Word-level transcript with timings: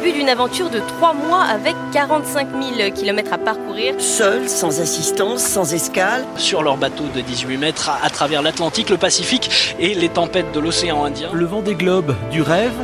début 0.00 0.12
d'une 0.12 0.28
aventure 0.28 0.70
de 0.70 0.78
3 0.78 1.12
mois 1.12 1.42
avec 1.42 1.74
45 1.92 2.48
000 2.76 2.90
km 2.92 3.32
à 3.32 3.38
parcourir. 3.38 3.94
Seuls, 3.98 4.48
sans 4.48 4.80
assistance, 4.80 5.42
sans 5.42 5.74
escale. 5.74 6.24
Sur 6.36 6.62
leur 6.62 6.76
bateau 6.76 7.02
de 7.12 7.20
18 7.20 7.56
mètres 7.56 7.90
à, 7.90 8.08
travers 8.08 8.40
l'Atlantique, 8.42 8.90
le 8.90 8.96
Pacifique 8.96 9.74
et 9.80 9.94
les 9.94 10.08
tempêtes 10.08 10.52
de 10.52 10.60
l'océan 10.60 11.04
Indien. 11.04 11.30
Le 11.32 11.46
vent 11.46 11.62
des 11.62 11.74
globes 11.74 12.14
du 12.30 12.42
rêve. 12.42 12.74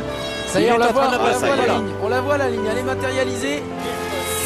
Ça 0.47 0.59
y 0.59 0.65
est, 0.65 0.73
on 0.73 0.77
la 0.77 0.87
voit, 0.87 1.07
on 1.07 1.11
la 1.11 1.17
voit 1.37 1.55
la 1.55 1.73
ligne. 1.73 1.93
On 2.03 2.09
la 2.09 2.21
voit 2.21 2.37
la 2.37 2.49
ligne, 2.49 2.65
elle 2.69 2.79
est 2.79 2.83
matérialisée. 2.83 3.63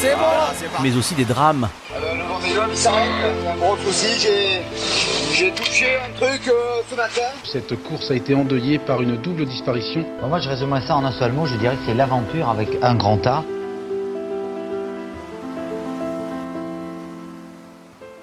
C'est 0.00 0.14
bon 0.14 0.80
Mais 0.82 0.96
aussi 0.96 1.14
des 1.14 1.24
drames. 1.24 1.68
Alors, 1.96 2.09
le 2.42 2.48
vent 2.48 2.48
des 2.48 2.52
globes, 2.52 2.70
il 2.70 2.76
s'arrête. 2.76 3.10
Un 3.48 3.56
gros 3.56 3.76
souci, 3.76 4.28
j'ai 5.32 5.50
touché 5.52 5.96
un 5.96 6.12
truc 6.16 6.48
euh, 6.48 6.82
ce 6.88 6.94
matin. 6.94 7.22
Cette 7.44 7.82
course 7.82 8.10
a 8.10 8.14
été 8.14 8.34
endeuillée 8.34 8.78
par 8.78 9.02
une 9.02 9.16
double 9.16 9.46
disparition. 9.46 10.04
moi, 10.28 10.38
je 10.38 10.48
résumerais 10.48 10.82
ça 10.86 10.96
en 10.96 11.04
un 11.04 11.12
seul 11.12 11.32
mot. 11.32 11.46
Je 11.46 11.56
dirais 11.56 11.76
que 11.76 11.82
c'est 11.86 11.94
l'aventure 11.94 12.48
avec 12.48 12.68
un 12.82 12.94
grand 12.94 13.26
A. 13.26 13.44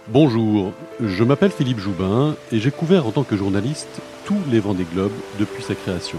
Bonjour, 0.10 0.72
je 1.02 1.24
m'appelle 1.26 1.52
Philippe 1.52 1.80
Joubin 1.80 2.36
et 2.54 2.60
j'ai 2.60 2.72
couvert 2.72 3.06
en 3.06 3.12
tant 3.12 3.24
que 3.24 3.36
journaliste 3.36 4.02
tous 4.26 4.40
les 4.50 4.62
vents 4.62 4.74
des 4.74 4.86
globes 4.86 5.12
depuis 5.38 5.62
sa 5.62 5.76
création. 5.76 6.18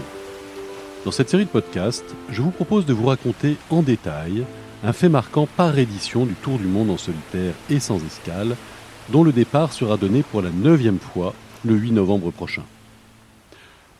Dans 1.05 1.11
cette 1.11 1.29
série 1.29 1.45
de 1.45 1.49
podcasts, 1.49 2.15
je 2.29 2.41
vous 2.41 2.51
propose 2.51 2.85
de 2.85 2.93
vous 2.93 3.07
raconter 3.07 3.57
en 3.71 3.81
détail 3.81 4.45
un 4.83 4.93
fait 4.93 5.09
marquant 5.09 5.47
par 5.57 5.77
édition 5.77 6.25
du 6.25 6.33
Tour 6.35 6.57
du 6.57 6.67
Monde 6.67 6.89
en 6.89 6.97
solitaire 6.97 7.53
et 7.69 7.79
sans 7.79 8.03
escale, 8.05 8.55
dont 9.09 9.23
le 9.23 9.31
départ 9.31 9.73
sera 9.73 9.97
donné 9.97 10.23
pour 10.23 10.41
la 10.41 10.51
neuvième 10.51 10.99
fois 10.99 11.33
le 11.65 11.75
8 11.75 11.91
novembre 11.91 12.31
prochain. 12.31 12.63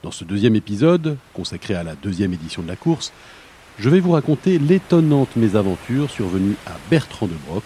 Dans 0.04 0.12
ce 0.12 0.24
deuxième 0.24 0.56
épisode, 0.56 1.18
consacré 1.34 1.74
à 1.74 1.84
la 1.84 1.96
deuxième 1.96 2.34
édition 2.34 2.62
de 2.62 2.68
la 2.68 2.78
course, 2.78 3.12
je 3.78 3.90
vais 3.90 4.00
vous 4.00 4.12
raconter 4.12 4.60
l'étonnante 4.60 5.36
mésaventure 5.36 6.10
survenue 6.10 6.56
à 6.66 6.72
Bertrand 6.90 7.28
de 7.28 7.36
Broc, 7.48 7.64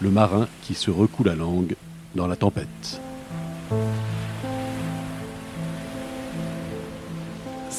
le 0.00 0.10
marin 0.10 0.48
qui 0.62 0.74
se 0.74 0.90
recoule 0.90 1.26
la 1.26 1.34
langue 1.34 1.74
dans 2.14 2.26
la 2.26 2.36
tempête. 2.36 3.00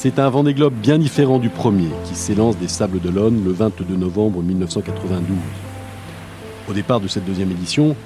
C'est 0.08 0.20
un 0.20 0.30
Vendée 0.30 0.54
Globe 0.54 0.72
bien 0.72 0.98
différent 0.98 1.40
du 1.40 1.48
premier, 1.48 1.88
qui 2.04 2.14
s'élance 2.14 2.56
des 2.56 2.68
Sables 2.68 3.00
d'Olonne 3.00 3.42
le 3.44 3.50
22 3.50 3.96
novembre 3.96 4.40
1992. 4.40 5.36
Au 6.70 6.72
départ 6.72 7.00
de 7.00 7.08
cette 7.08 7.24
deuxième 7.24 7.50
édition, 7.50 7.96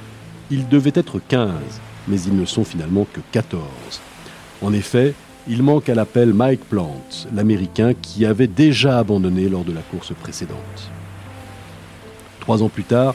il 0.51 0.67
devait 0.67 0.93
être 0.95 1.21
15, 1.29 1.51
mais 2.09 2.19
ils 2.23 2.35
ne 2.35 2.47
sont 2.47 2.65
finalement 2.65 3.07
que 3.13 3.21
14. 3.33 3.61
En 4.63 4.73
effet, 4.73 5.13
il 5.47 5.63
manque 5.63 5.91
à 5.91 5.95
l'appel 5.95 6.33
Mike 6.33 6.65
Plant, 6.71 7.03
l'Américain 7.35 7.93
qui 7.93 8.25
avait 8.25 8.47
déjà 8.47 8.99
abandonné 8.99 9.51
lors 9.51 9.65
de 9.65 9.75
la 9.75 9.83
course 9.83 10.15
précédente. 10.15 10.57
Trois 12.41 12.63
ans 12.63 12.71
plus 12.71 12.85
tard, 12.85 13.15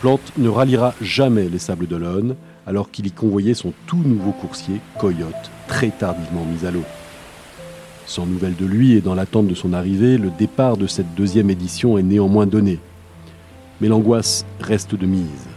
Plant 0.00 0.20
ne 0.38 0.48
ralliera 0.48 0.94
jamais 1.00 1.48
les 1.48 1.58
Sables 1.58 1.88
d'Olonne, 1.88 2.36
alors 2.68 2.88
qu'il 2.92 3.08
y 3.08 3.10
convoyait 3.10 3.54
son 3.54 3.72
tout 3.88 4.04
nouveau 4.04 4.30
coursier, 4.30 4.76
Coyote, 5.00 5.50
très 5.66 5.90
tardivement 5.90 6.44
mis 6.44 6.64
à 6.64 6.70
l'eau. 6.70 6.84
Sans 8.06 8.26
nouvelles 8.26 8.56
de 8.56 8.66
lui 8.66 8.92
et 8.92 9.00
dans 9.00 9.14
l'attente 9.14 9.46
de 9.46 9.54
son 9.54 9.72
arrivée, 9.72 10.18
le 10.18 10.30
départ 10.30 10.76
de 10.76 10.86
cette 10.86 11.14
deuxième 11.14 11.50
édition 11.50 11.98
est 11.98 12.02
néanmoins 12.02 12.46
donné. 12.46 12.78
Mais 13.80 13.88
l'angoisse 13.88 14.44
reste 14.60 14.94
de 14.94 15.06
mise. 15.06 15.48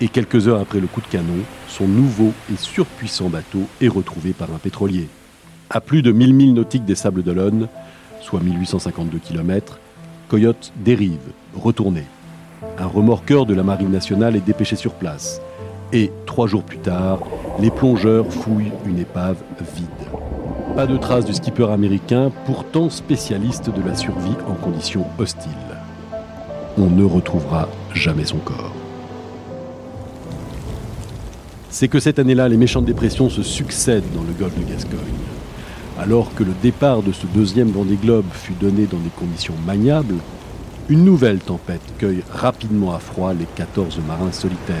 Et 0.00 0.08
quelques 0.08 0.48
heures 0.48 0.60
après 0.60 0.80
le 0.80 0.86
coup 0.86 1.00
de 1.00 1.06
canon, 1.06 1.38
son 1.68 1.86
nouveau 1.86 2.32
et 2.52 2.56
surpuissant 2.56 3.28
bateau 3.28 3.60
est 3.80 3.88
retrouvé 3.88 4.32
par 4.32 4.52
un 4.52 4.58
pétrolier. 4.58 5.08
À 5.70 5.80
plus 5.80 6.02
de 6.02 6.12
1000 6.12 6.34
milles 6.34 6.54
nautiques 6.54 6.84
des 6.84 6.94
Sables 6.94 7.22
d'Olonne, 7.22 7.68
soit 8.20 8.40
1852 8.40 9.18
km, 9.18 9.78
Coyote 10.28 10.72
dérive, 10.76 11.32
retourné. 11.54 12.04
Un 12.78 12.86
remorqueur 12.86 13.46
de 13.46 13.54
la 13.54 13.62
Marine 13.62 13.90
nationale 13.90 14.36
est 14.36 14.44
dépêché 14.44 14.74
sur 14.76 14.94
place. 14.94 15.40
Et 15.92 16.10
trois 16.26 16.46
jours 16.46 16.64
plus 16.64 16.78
tard, 16.78 17.20
les 17.60 17.70
plongeurs 17.70 18.26
fouillent 18.32 18.72
une 18.86 18.98
épave 18.98 19.36
vide. 19.76 20.23
Pas 20.74 20.88
de 20.88 20.96
traces 20.96 21.24
du 21.24 21.32
skipper 21.32 21.70
américain, 21.70 22.32
pourtant 22.46 22.90
spécialiste 22.90 23.70
de 23.70 23.80
la 23.86 23.94
survie 23.94 24.34
en 24.48 24.54
conditions 24.54 25.06
hostiles. 25.18 25.52
On 26.76 26.90
ne 26.90 27.04
retrouvera 27.04 27.68
jamais 27.92 28.24
son 28.24 28.38
corps. 28.38 28.72
C'est 31.70 31.86
que 31.86 32.00
cette 32.00 32.18
année-là, 32.18 32.48
les 32.48 32.56
méchantes 32.56 32.86
dépressions 32.86 33.30
se 33.30 33.44
succèdent 33.44 34.12
dans 34.16 34.24
le 34.24 34.32
golfe 34.32 34.58
de 34.58 34.68
Gascogne. 34.68 34.98
Alors 35.96 36.34
que 36.34 36.42
le 36.42 36.54
départ 36.60 37.02
de 37.02 37.12
ce 37.12 37.28
deuxième 37.28 37.70
Vendée 37.70 37.94
Globe 37.94 38.26
fut 38.32 38.54
donné 38.54 38.86
dans 38.86 38.98
des 38.98 39.10
conditions 39.16 39.54
maniables, 39.64 40.16
une 40.88 41.04
nouvelle 41.04 41.38
tempête 41.38 41.82
cueille 41.98 42.24
rapidement 42.32 42.92
à 42.94 42.98
froid 42.98 43.32
les 43.32 43.46
14 43.54 44.00
marins 44.08 44.32
solitaires. 44.32 44.74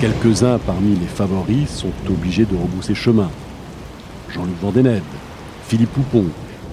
Quelques-uns 0.00 0.58
parmi 0.58 0.96
les 0.96 1.06
favoris 1.06 1.70
sont 1.70 1.92
obligés 2.10 2.44
de 2.44 2.56
rebousser 2.56 2.96
chemin. 2.96 3.30
Jean-Luc 4.30 4.56
Vandened, 4.60 5.02
Philippe 5.66 5.92
Poupon 5.92 6.26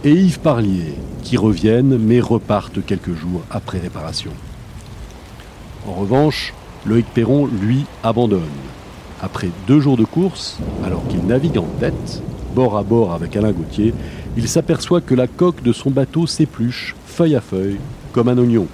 et 0.03 0.11
Yves 0.11 0.39
Parlier, 0.39 0.95
qui 1.23 1.37
reviennent 1.37 1.97
mais 1.97 2.19
repartent 2.19 2.85
quelques 2.85 3.15
jours 3.15 3.41
après 3.49 3.79
réparation. 3.79 4.31
En 5.87 5.93
revanche, 5.93 6.53
Loïc 6.85 7.05
Perron, 7.13 7.47
lui, 7.47 7.85
abandonne. 8.03 8.41
Après 9.21 9.49
deux 9.67 9.79
jours 9.79 9.97
de 9.97 10.03
course, 10.03 10.57
alors 10.85 11.05
qu'il 11.07 11.25
navigue 11.25 11.57
en 11.57 11.67
tête, 11.79 12.21
bord 12.53 12.77
à 12.77 12.83
bord 12.83 13.13
avec 13.13 13.35
Alain 13.35 13.51
Gauthier, 13.51 13.93
il 14.35 14.47
s'aperçoit 14.47 15.01
que 15.01 15.15
la 15.15 15.27
coque 15.27 15.63
de 15.63 15.71
son 15.71 15.91
bateau 15.91 16.27
s'épluche, 16.27 16.95
feuille 17.05 17.35
à 17.35 17.41
feuille, 17.41 17.79
comme 18.11 18.27
un 18.27 18.37
oignon. 18.37 18.67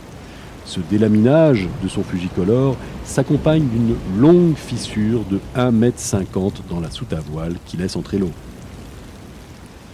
Ce 0.65 0.79
délaminage 0.79 1.67
de 1.83 1.87
son 1.87 2.03
fujicolore 2.03 2.75
s'accompagne 3.03 3.67
d'une 3.67 3.95
longue 4.19 4.55
fissure 4.55 5.21
de 5.29 5.39
1,50 5.55 5.71
m 5.73 5.91
dans 6.69 6.79
la 6.79 6.91
soute 6.91 7.13
à 7.13 7.19
voile 7.19 7.55
qui 7.65 7.77
laisse 7.77 7.95
entrer 7.95 8.17
l'eau. 8.17 8.31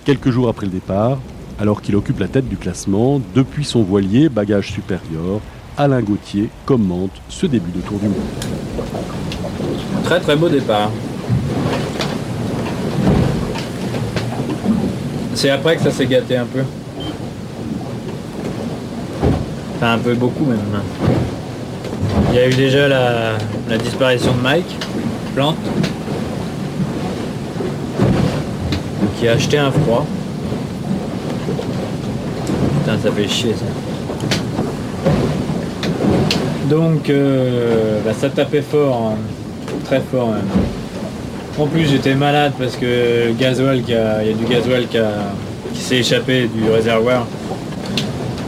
Quelques 0.05 0.29
jours 0.29 0.49
après 0.49 0.67
le 0.67 0.71
départ, 0.71 1.17
alors 1.59 1.81
qu'il 1.81 1.95
occupe 1.95 2.19
la 2.19 2.27
tête 2.27 2.47
du 2.47 2.57
classement, 2.57 3.19
depuis 3.33 3.65
son 3.65 3.81
voilier, 3.81 4.29
bagage 4.29 4.71
supérieur, 4.71 5.41
Alain 5.77 6.01
Gauthier 6.01 6.49
commente 6.67 7.09
ce 7.27 7.47
début 7.47 7.71
de 7.71 7.81
Tour 7.81 7.97
du 7.97 8.09
Monde. 8.09 8.15
Très 10.03 10.19
très 10.19 10.35
beau 10.35 10.47
départ. 10.47 10.91
C'est 15.33 15.49
après 15.49 15.75
que 15.75 15.81
ça 15.81 15.89
s'est 15.89 16.05
gâté 16.05 16.37
un 16.37 16.45
peu. 16.45 16.61
Enfin 19.77 19.93
un 19.93 19.97
peu 19.97 20.13
beaucoup 20.13 20.45
même. 20.45 20.59
Il 22.29 22.35
y 22.35 22.39
a 22.39 22.47
eu 22.47 22.53
déjà 22.53 22.87
la, 22.87 23.31
la 23.67 23.77
disparition 23.79 24.35
de 24.35 24.41
Mike, 24.41 24.77
Plante, 25.33 25.57
qui 29.19 29.27
a 29.27 29.33
acheté 29.33 29.57
un 29.57 29.71
froid. 29.71 30.05
Putain, 32.79 32.97
ça 33.01 33.11
fait 33.11 33.27
chier 33.27 33.53
ça. 33.53 33.65
Donc, 36.69 37.09
euh, 37.09 37.99
bah, 38.03 38.11
ça 38.17 38.29
tapait 38.29 38.61
fort, 38.61 39.11
hein. 39.13 39.17
très 39.85 40.01
fort 40.11 40.29
même. 40.29 40.47
En 41.57 41.67
plus, 41.67 41.85
j'étais 41.85 42.15
malade 42.15 42.53
parce 42.59 42.75
que 42.75 43.31
gasoil, 43.39 43.81
il 43.87 43.93
y 43.93 43.97
a 43.97 44.33
du 44.33 44.45
gasoil 44.45 44.87
qui, 44.87 44.97
qui 45.73 45.81
s'est 45.81 45.97
échappé 45.97 46.49
du 46.53 46.69
réservoir. 46.69 47.25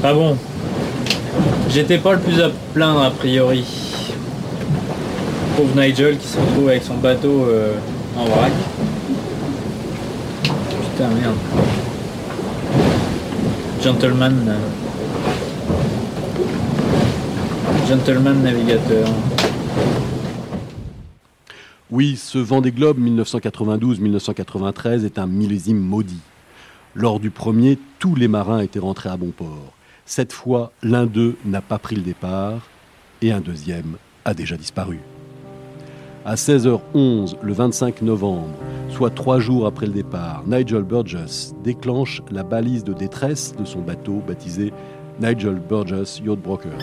Ah 0.03 0.13
bon, 0.13 0.35
j'étais 1.69 1.97
pas 1.97 2.13
le 2.13 2.19
plus 2.19 2.41
à 2.41 2.51
plaindre 2.73 3.01
a 3.01 3.11
priori. 3.11 3.63
Pauvre 5.55 5.81
Nigel 5.81 6.17
qui 6.17 6.27
se 6.27 6.37
retrouve 6.37 6.69
avec 6.69 6.83
son 6.83 6.95
bateau 6.95 7.45
euh, 7.49 7.73
en 8.17 8.25
vrac. 8.25 8.51
Putain, 10.97 11.13
merde. 11.13 11.37
Gentleman. 13.83 14.49
euh, 14.49 14.57
Gentleman 17.87 18.41
navigateur. 18.41 19.07
Oui, 21.91 22.15
ce 22.15 22.39
Vendée 22.39 22.71
Globe 22.71 22.99
1992-1993 22.99 25.05
est 25.05 25.19
un 25.19 25.27
millésime 25.27 25.77
maudit. 25.77 26.17
Lors 26.95 27.19
du 27.19 27.29
premier, 27.29 27.77
tous 27.99 28.15
les 28.15 28.27
marins 28.27 28.61
étaient 28.61 28.79
rentrés 28.79 29.09
à 29.09 29.17
bon 29.17 29.29
port. 29.29 29.73
Cette 30.07 30.33
fois, 30.33 30.71
l'un 30.81 31.05
d'eux 31.05 31.35
n'a 31.45 31.61
pas 31.61 31.77
pris 31.77 31.95
le 31.95 32.01
départ 32.01 32.61
et 33.21 33.31
un 33.31 33.41
deuxième 33.41 33.97
a 34.25 34.33
déjà 34.33 34.57
disparu. 34.57 34.97
À 36.25 36.35
16h11, 36.35 37.35
le 37.41 37.53
25 37.53 38.01
novembre, 38.01 38.49
soit 38.89 39.09
trois 39.09 39.39
jours 39.39 39.65
après 39.65 39.85
le 39.85 39.93
départ, 39.93 40.43
Nigel 40.45 40.83
Burgess 40.83 41.55
déclenche 41.63 42.21
la 42.31 42.43
balise 42.43 42.83
de 42.83 42.93
détresse 42.93 43.55
de 43.57 43.63
son 43.63 43.79
bateau 43.79 44.21
baptisé 44.27 44.73
Nigel 45.21 45.61
Burgess 45.69 46.21
Yacht 46.25 46.39
Brokers. 46.39 46.81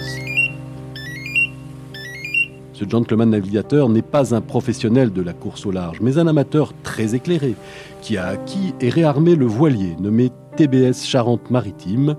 Ce 2.72 2.88
gentleman 2.88 3.30
navigateur 3.30 3.88
n'est 3.88 4.02
pas 4.02 4.34
un 4.34 4.40
professionnel 4.40 5.12
de 5.12 5.22
la 5.22 5.32
course 5.32 5.66
au 5.66 5.70
large, 5.70 6.00
mais 6.00 6.18
un 6.18 6.26
amateur 6.26 6.72
très 6.82 7.14
éclairé, 7.14 7.54
qui 8.00 8.16
a 8.16 8.26
acquis 8.28 8.74
et 8.80 8.88
réarmé 8.88 9.36
le 9.36 9.46
voilier 9.46 9.94
nommé 10.00 10.30
TBS 10.56 11.04
Charente-Maritime, 11.04 12.16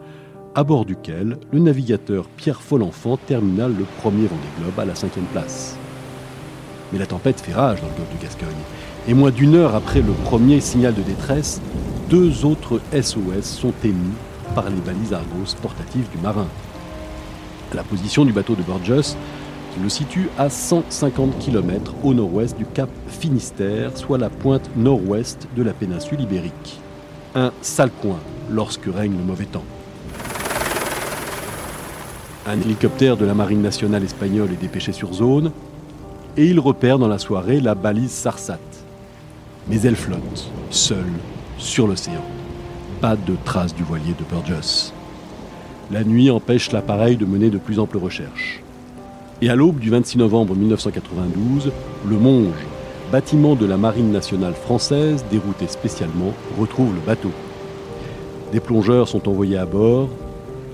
à 0.53 0.63
bord 0.63 0.85
duquel 0.85 1.37
le 1.51 1.59
navigateur 1.59 2.29
Pierre 2.37 2.61
Follenfant 2.61 3.17
termina 3.17 3.67
le 3.67 3.85
premier 3.99 4.27
Vendée 4.27 4.43
Globe 4.59 4.79
à 4.79 4.85
la 4.85 4.95
cinquième 4.95 5.25
place. 5.25 5.77
Mais 6.91 6.99
la 6.99 7.05
tempête 7.05 7.41
fait 7.41 7.53
rage 7.53 7.81
dans 7.81 7.87
le 7.87 7.93
golfe 7.93 8.17
de 8.17 8.23
Gascogne, 8.23 8.63
et 9.07 9.13
moins 9.13 9.31
d'une 9.31 9.55
heure 9.55 9.75
après 9.75 10.01
le 10.01 10.11
premier 10.11 10.61
signal 10.61 10.93
de 10.93 11.01
détresse, 11.01 11.61
deux 12.09 12.45
autres 12.45 12.79
SOS 12.93 13.43
sont 13.43 13.73
émis 13.83 14.13
par 14.53 14.69
les 14.69 14.81
balises 14.81 15.13
Argos 15.13 15.55
portatives 15.61 16.09
du 16.11 16.17
marin. 16.21 16.47
La 17.73 17.83
position 17.83 18.25
du 18.25 18.31
bateau 18.31 18.55
de 18.55 18.61
Burgess 18.61 19.17
le 19.81 19.89
situe 19.89 20.29
à 20.37 20.49
150 20.49 21.37
km 21.39 21.93
au 22.03 22.13
nord-ouest 22.13 22.57
du 22.57 22.65
cap 22.65 22.89
Finistère, 23.07 23.97
soit 23.97 24.17
la 24.17 24.29
pointe 24.29 24.69
nord-ouest 24.75 25.47
de 25.55 25.63
la 25.63 25.73
péninsule 25.73 26.21
ibérique. 26.21 26.79
Un 27.33 27.51
sale 27.61 27.91
coin 28.01 28.19
lorsque 28.49 28.85
règne 28.85 29.17
le 29.17 29.23
mauvais 29.23 29.45
temps. 29.45 29.65
Un 32.47 32.61
hélicoptère 32.61 33.17
de 33.17 33.25
la 33.25 33.33
marine 33.33 33.61
nationale 33.61 34.03
espagnole 34.03 34.51
est 34.51 34.61
dépêché 34.61 34.91
sur 34.91 35.13
zone 35.13 35.51
et 36.37 36.45
il 36.45 36.59
repère 36.59 36.99
dans 36.99 37.07
la 37.07 37.17
soirée 37.17 37.59
la 37.59 37.75
balise 37.75 38.11
Sarsat. 38.11 38.59
Mais 39.69 39.81
elle 39.81 39.95
flotte, 39.95 40.49
seule, 40.69 41.13
sur 41.57 41.87
l'océan. 41.87 42.23
Pas 43.01 43.15
de 43.15 43.35
traces 43.45 43.73
du 43.73 43.83
voilier 43.83 44.13
de 44.17 44.23
Burgess. 44.29 44.93
La 45.91 46.03
nuit 46.03 46.29
empêche 46.29 46.71
l'appareil 46.71 47.15
de 47.15 47.25
mener 47.25 47.49
de 47.49 47.57
plus 47.57 47.79
amples 47.79 47.97
recherches. 47.97 48.61
Et 49.41 49.49
à 49.49 49.55
l'aube 49.55 49.79
du 49.79 49.89
26 49.89 50.17
novembre 50.17 50.55
1992, 50.55 51.71
le 52.07 52.17
Monge, 52.17 52.65
bâtiment 53.11 53.55
de 53.55 53.65
la 53.65 53.77
Marine 53.77 54.11
nationale 54.11 54.53
française 54.53 55.23
dérouté 55.29 55.67
spécialement, 55.67 56.33
retrouve 56.57 56.93
le 56.93 57.01
bateau. 57.01 57.31
Des 58.51 58.59
plongeurs 58.59 59.07
sont 59.07 59.27
envoyés 59.27 59.57
à 59.57 59.65
bord, 59.65 60.09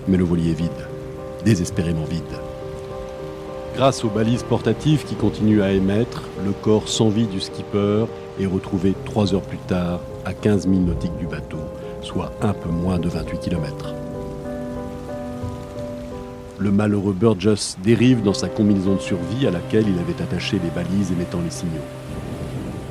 mais 0.07 0.17
le 0.17 0.23
voilier 0.23 0.51
est 0.51 0.55
vide, 0.55 0.69
désespérément 1.43 2.05
vide. 2.05 2.21
Grâce 3.75 4.03
aux 4.03 4.09
balises 4.09 4.43
portatives 4.43 5.05
qui 5.05 5.15
continuent 5.15 5.61
à 5.61 5.71
émettre, 5.71 6.23
le 6.45 6.51
corps 6.51 6.89
sans 6.89 7.09
vie 7.09 7.25
du 7.25 7.39
skipper 7.39 8.05
est 8.39 8.45
retrouvé 8.45 8.93
trois 9.05 9.33
heures 9.33 9.41
plus 9.41 9.57
tard 9.59 10.01
à 10.25 10.33
15 10.33 10.67
000 10.67 10.81
nautiques 10.81 11.17
du 11.17 11.25
bateau, 11.25 11.59
soit 12.01 12.31
un 12.41 12.53
peu 12.53 12.69
moins 12.69 12.99
de 12.99 13.07
28 13.07 13.39
km. 13.39 13.93
Le 16.59 16.71
malheureux 16.71 17.13
Burgess 17.13 17.77
dérive 17.81 18.21
dans 18.21 18.33
sa 18.33 18.49
combinaison 18.49 18.95
de 18.95 18.99
survie 18.99 19.47
à 19.47 19.51
laquelle 19.51 19.85
il 19.87 19.97
avait 19.99 20.21
attaché 20.21 20.59
les 20.61 20.69
balises 20.69 21.11
émettant 21.11 21.39
les 21.43 21.49
signaux. 21.49 21.71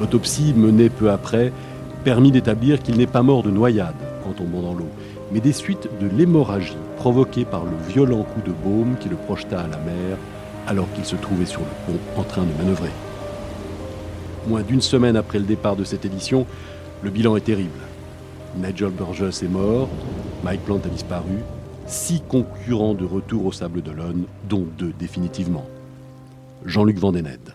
L'autopsie 0.01 0.55
menée 0.57 0.89
peu 0.89 1.11
après 1.11 1.53
permit 2.05 2.33
d'établir 2.33 2.83
qu'il 2.83 2.97
n'est 2.97 3.07
pas 3.07 3.23
mort 3.23 3.43
de 3.43 3.51
noyade 3.51 3.95
en 4.27 4.33
tombant 4.33 4.63
dans 4.63 4.75
l'eau, 4.75 4.89
mais 5.31 5.41
des 5.41 5.53
suites 5.53 5.89
de 6.01 6.09
l'hémorragie 6.09 6.77
provoquée 6.97 7.45
par 7.45 7.65
le 7.65 7.93
violent 7.93 8.23
coup 8.25 8.41
de 8.45 8.53
baume 8.53 8.97
qui 8.99 9.11
le 9.11 9.17
projeta 9.17 9.61
à 9.61 9.69
la 9.69 9.77
mer 9.77 10.17
alors 10.67 10.91
qu'il 10.93 11.05
se 11.05 11.17
trouvait 11.17 11.47
sur 11.47 11.61
le 11.61 11.67
pont 11.87 12.21
en 12.21 12.25
train 12.25 12.45
de 12.45 12.53
manœuvrer. 12.59 12.91
Moins 14.47 14.63
d'une 14.63 14.81
semaine 14.81 15.17
après 15.17 15.39
le 15.39 15.45
départ 15.45 15.77
de 15.77 15.85
cette 15.85 16.05
édition, 16.05 16.47
le 17.03 17.11
bilan 17.11 17.37
est 17.37 17.43
terrible. 17.43 17.79
Nigel 18.57 18.91
Burgess 18.91 19.43
est 19.43 19.49
mort, 19.49 19.89
Mike 20.43 20.65
Plant 20.65 20.81
a 20.85 20.89
disparu, 20.89 21.39
six 21.87 22.23
concurrents 22.27 22.95
de 22.95 23.05
retour 23.05 23.47
au 23.47 23.53
Sable 23.53 23.83
d'Olonne, 23.83 24.25
dont 24.49 24.67
deux 24.79 24.93
définitivement. 24.99 25.67
Jean-Luc 26.65 26.99
Vandened. 26.99 27.55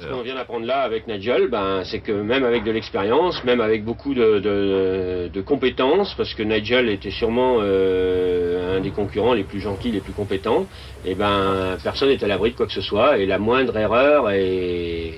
Ce 0.00 0.06
qu'on 0.08 0.22
vient 0.22 0.34
d'apprendre 0.34 0.66
là 0.66 0.80
avec 0.82 1.06
Nigel, 1.06 1.48
ben, 1.48 1.82
c'est 1.84 2.00
que 2.00 2.10
même 2.10 2.44
avec 2.44 2.64
de 2.64 2.72
l'expérience, 2.72 3.44
même 3.44 3.60
avec 3.60 3.84
beaucoup 3.84 4.12
de, 4.12 4.40
de, 4.40 5.30
de, 5.32 5.40
compétences, 5.40 6.14
parce 6.16 6.34
que 6.34 6.42
Nigel 6.42 6.88
était 6.88 7.12
sûrement 7.12 7.58
euh, 7.60 8.76
un 8.76 8.80
des 8.80 8.90
concurrents 8.90 9.34
les 9.34 9.44
plus 9.44 9.60
gentils, 9.60 9.92
les 9.92 10.00
plus 10.00 10.12
compétents, 10.12 10.66
et 11.04 11.14
ben 11.14 11.78
personne 11.82 12.08
n'est 12.08 12.22
à 12.24 12.26
l'abri 12.26 12.50
de 12.50 12.56
quoi 12.56 12.66
que 12.66 12.72
ce 12.72 12.80
soit, 12.80 13.18
et 13.18 13.26
la 13.26 13.38
moindre 13.38 13.76
erreur 13.76 14.30
est, 14.30 15.14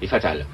est 0.00 0.06
fatale. 0.06 0.46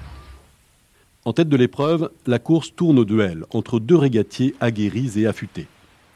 En 1.26 1.34
tête 1.34 1.50
de 1.50 1.56
l'épreuve, 1.56 2.10
la 2.26 2.38
course 2.38 2.74
tourne 2.74 2.98
au 2.98 3.04
duel 3.04 3.44
entre 3.52 3.78
deux 3.78 3.96
régatiers 3.96 4.54
aguerris 4.60 5.12
et 5.20 5.26
affûtés. 5.26 5.66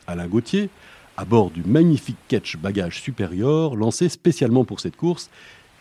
Alain 0.06 0.28
Gauthier, 0.28 0.70
à 1.18 1.26
bord 1.26 1.50
du 1.50 1.62
magnifique 1.62 2.16
Ketch 2.26 2.56
bagage 2.56 3.02
supérieur 3.02 3.76
lancé 3.76 4.08
spécialement 4.08 4.64
pour 4.64 4.80
cette 4.80 4.96
course, 4.96 5.30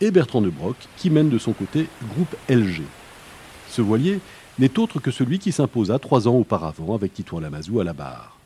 et 0.03 0.11
Bertrand 0.11 0.41
de 0.41 0.49
Broc, 0.49 0.75
qui 0.97 1.09
mène 1.09 1.29
de 1.29 1.37
son 1.37 1.53
côté 1.53 1.87
groupe 2.13 2.35
LG. 2.49 2.81
Ce 3.69 3.81
voilier 3.81 4.19
n'est 4.59 4.77
autre 4.77 4.99
que 4.99 5.11
celui 5.11 5.39
qui 5.39 5.53
s'imposa 5.53 5.97
trois 5.97 6.27
ans 6.27 6.35
auparavant 6.35 6.93
avec 6.93 7.13
Titouan 7.13 7.39
Lamazou 7.39 7.79
à 7.79 7.85
la 7.85 7.93
barre. 7.93 8.37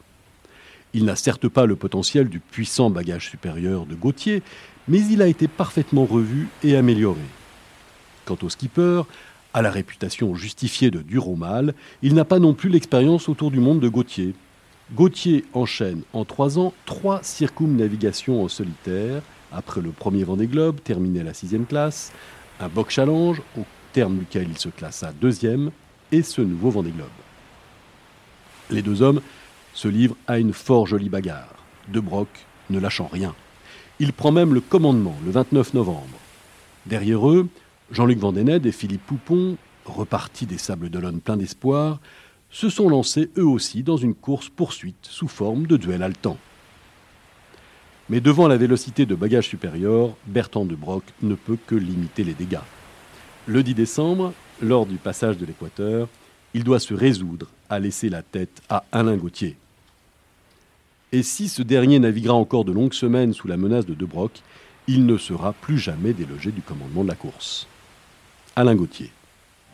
Il 0.93 1.03
n'a 1.05 1.15
certes 1.15 1.47
pas 1.47 1.65
le 1.65 1.75
potentiel 1.75 2.29
du 2.29 2.39
puissant 2.39 2.91
bagage 2.91 3.29
supérieur 3.29 3.87
de 3.87 3.95
Gauthier, 3.95 4.43
mais 4.87 4.99
il 5.07 5.21
a 5.21 5.27
été 5.27 5.47
parfaitement 5.47 6.05
revu 6.05 6.47
et 6.63 6.77
amélioré. 6.77 7.25
Quant 8.25 8.37
au 8.43 8.49
skipper, 8.49 9.01
à 9.53 9.63
la 9.63 9.71
réputation 9.71 10.35
justifiée 10.35 10.91
de 10.91 11.01
dur 11.01 11.27
au 11.27 11.35
mal, 11.35 11.73
il 12.03 12.13
n'a 12.13 12.25
pas 12.25 12.39
non 12.39 12.53
plus 12.53 12.69
l'expérience 12.69 13.29
autour 13.29 13.49
du 13.49 13.59
monde 13.59 13.79
de 13.79 13.89
Gauthier. 13.89 14.35
Gauthier 14.93 15.43
enchaîne 15.53 16.03
en 16.13 16.23
trois 16.23 16.59
ans 16.59 16.73
trois 16.85 17.21
circumnavigations 17.23 18.43
en 18.43 18.47
solitaire, 18.47 19.23
après 19.51 19.81
le 19.81 19.91
premier 19.91 20.23
Vendée 20.23 20.47
Globe, 20.47 20.79
terminé 20.83 21.21
à 21.21 21.23
la 21.23 21.33
sixième 21.33 21.65
classe, 21.65 22.11
un 22.59 22.67
Box 22.67 22.93
Challenge, 22.93 23.41
au 23.57 23.65
terme 23.93 24.17
duquel 24.17 24.47
il 24.49 24.57
se 24.57 24.69
classa 24.69 25.13
deuxième, 25.19 25.71
et 26.11 26.23
ce 26.23 26.41
nouveau 26.41 26.69
Vendée 26.69 26.91
Globe. 26.91 27.07
Les 28.69 28.81
deux 28.81 29.01
hommes 29.01 29.21
se 29.73 29.87
livrent 29.87 30.17
à 30.27 30.39
une 30.39 30.53
fort 30.53 30.87
jolie 30.87 31.09
bagarre, 31.09 31.55
De 31.87 31.99
Broc 31.99 32.27
ne 32.69 32.79
lâchant 32.79 33.09
rien. 33.11 33.33
Il 33.99 34.13
prend 34.13 34.31
même 34.31 34.53
le 34.53 34.61
commandement 34.61 35.15
le 35.25 35.31
29 35.31 35.73
novembre. 35.73 36.17
Derrière 36.85 37.29
eux, 37.29 37.47
Jean-Luc 37.91 38.19
Vandened 38.19 38.65
et 38.65 38.71
Philippe 38.71 39.05
Poupon, 39.05 39.57
repartis 39.85 40.45
des 40.45 40.57
Sables 40.57 40.89
d'Olonne 40.89 41.21
pleins 41.21 41.37
d'espoir, 41.37 41.99
se 42.49 42.69
sont 42.69 42.89
lancés 42.89 43.29
eux 43.37 43.45
aussi 43.45 43.83
dans 43.83 43.97
une 43.97 44.15
course-poursuite 44.15 44.95
sous 45.01 45.27
forme 45.27 45.67
de 45.67 45.77
duel 45.77 46.03
haletant. 46.03 46.37
Mais 48.09 48.21
devant 48.21 48.47
la 48.47 48.57
vélocité 48.57 49.05
de 49.05 49.15
bagage 49.15 49.49
supérieur, 49.49 50.15
Bertrand 50.25 50.65
de 50.65 50.75
Broc 50.75 51.03
ne 51.21 51.35
peut 51.35 51.57
que 51.67 51.75
limiter 51.75 52.23
les 52.23 52.33
dégâts. 52.33 52.59
Le 53.47 53.63
10 53.63 53.73
décembre, 53.73 54.33
lors 54.61 54.85
du 54.85 54.95
passage 54.95 55.37
de 55.37 55.45
l'équateur, 55.45 56.07
il 56.53 56.63
doit 56.63 56.79
se 56.79 56.93
résoudre 56.93 57.47
à 57.69 57.79
laisser 57.79 58.09
la 58.09 58.21
tête 58.21 58.61
à 58.69 58.85
Alain 58.91 59.17
Gauthier. 59.17 59.57
Et 61.11 61.23
si 61.23 61.49
ce 61.49 61.61
dernier 61.61 61.99
naviguera 61.99 62.33
encore 62.33 62.65
de 62.65 62.71
longues 62.71 62.93
semaines 62.93 63.33
sous 63.33 63.47
la 63.47 63.57
menace 63.57 63.85
de 63.85 63.93
De 63.93 64.05
Broc, 64.05 64.41
il 64.87 65.05
ne 65.05 65.17
sera 65.17 65.53
plus 65.53 65.77
jamais 65.77 66.13
délogé 66.13 66.51
du 66.51 66.61
commandement 66.61 67.03
de 67.03 67.09
la 67.09 67.15
course. 67.15 67.67
Alain 68.55 68.75
Gauthier. 68.75 69.11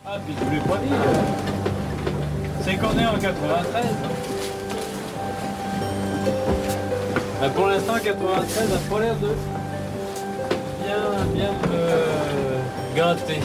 Ah, 0.04 0.18
puis 0.24 0.34
les 0.50 0.60
points 0.60 0.80
c'est 2.64 2.76
qu'on 2.76 2.98
est 2.98 3.04
en 3.04 3.18
93. 3.18 3.84
Ben 7.44 7.50
pour 7.50 7.66
l'instant, 7.66 7.92
93 8.02 8.72
a 8.72 8.90
pas 8.90 9.00
l'air 9.00 9.16
de 9.16 9.28
bien, 10.82 10.96
bien 11.34 11.50
me 11.52 12.96
gâter. 12.96 13.40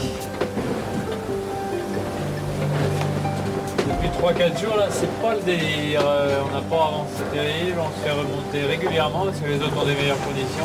Depuis 3.76 4.08
3-4 4.08 4.58
jours, 4.58 4.76
là, 4.78 4.86
c'est 4.88 5.20
pas 5.20 5.34
le 5.34 5.42
délire. 5.42 6.00
Euh, 6.02 6.40
on 6.48 6.54
n'a 6.54 6.62
pas 6.62 6.86
avancé 6.86 7.22
terrible, 7.30 7.76
on 7.78 7.94
se 7.94 8.02
fait 8.02 8.12
remonter 8.12 8.62
régulièrement 8.74 9.26
parce 9.26 9.38
que 9.38 9.48
les 9.48 9.56
autres 9.56 9.78
ont 9.78 9.86
des 9.86 9.94
meilleures 9.94 10.24
conditions. 10.24 10.64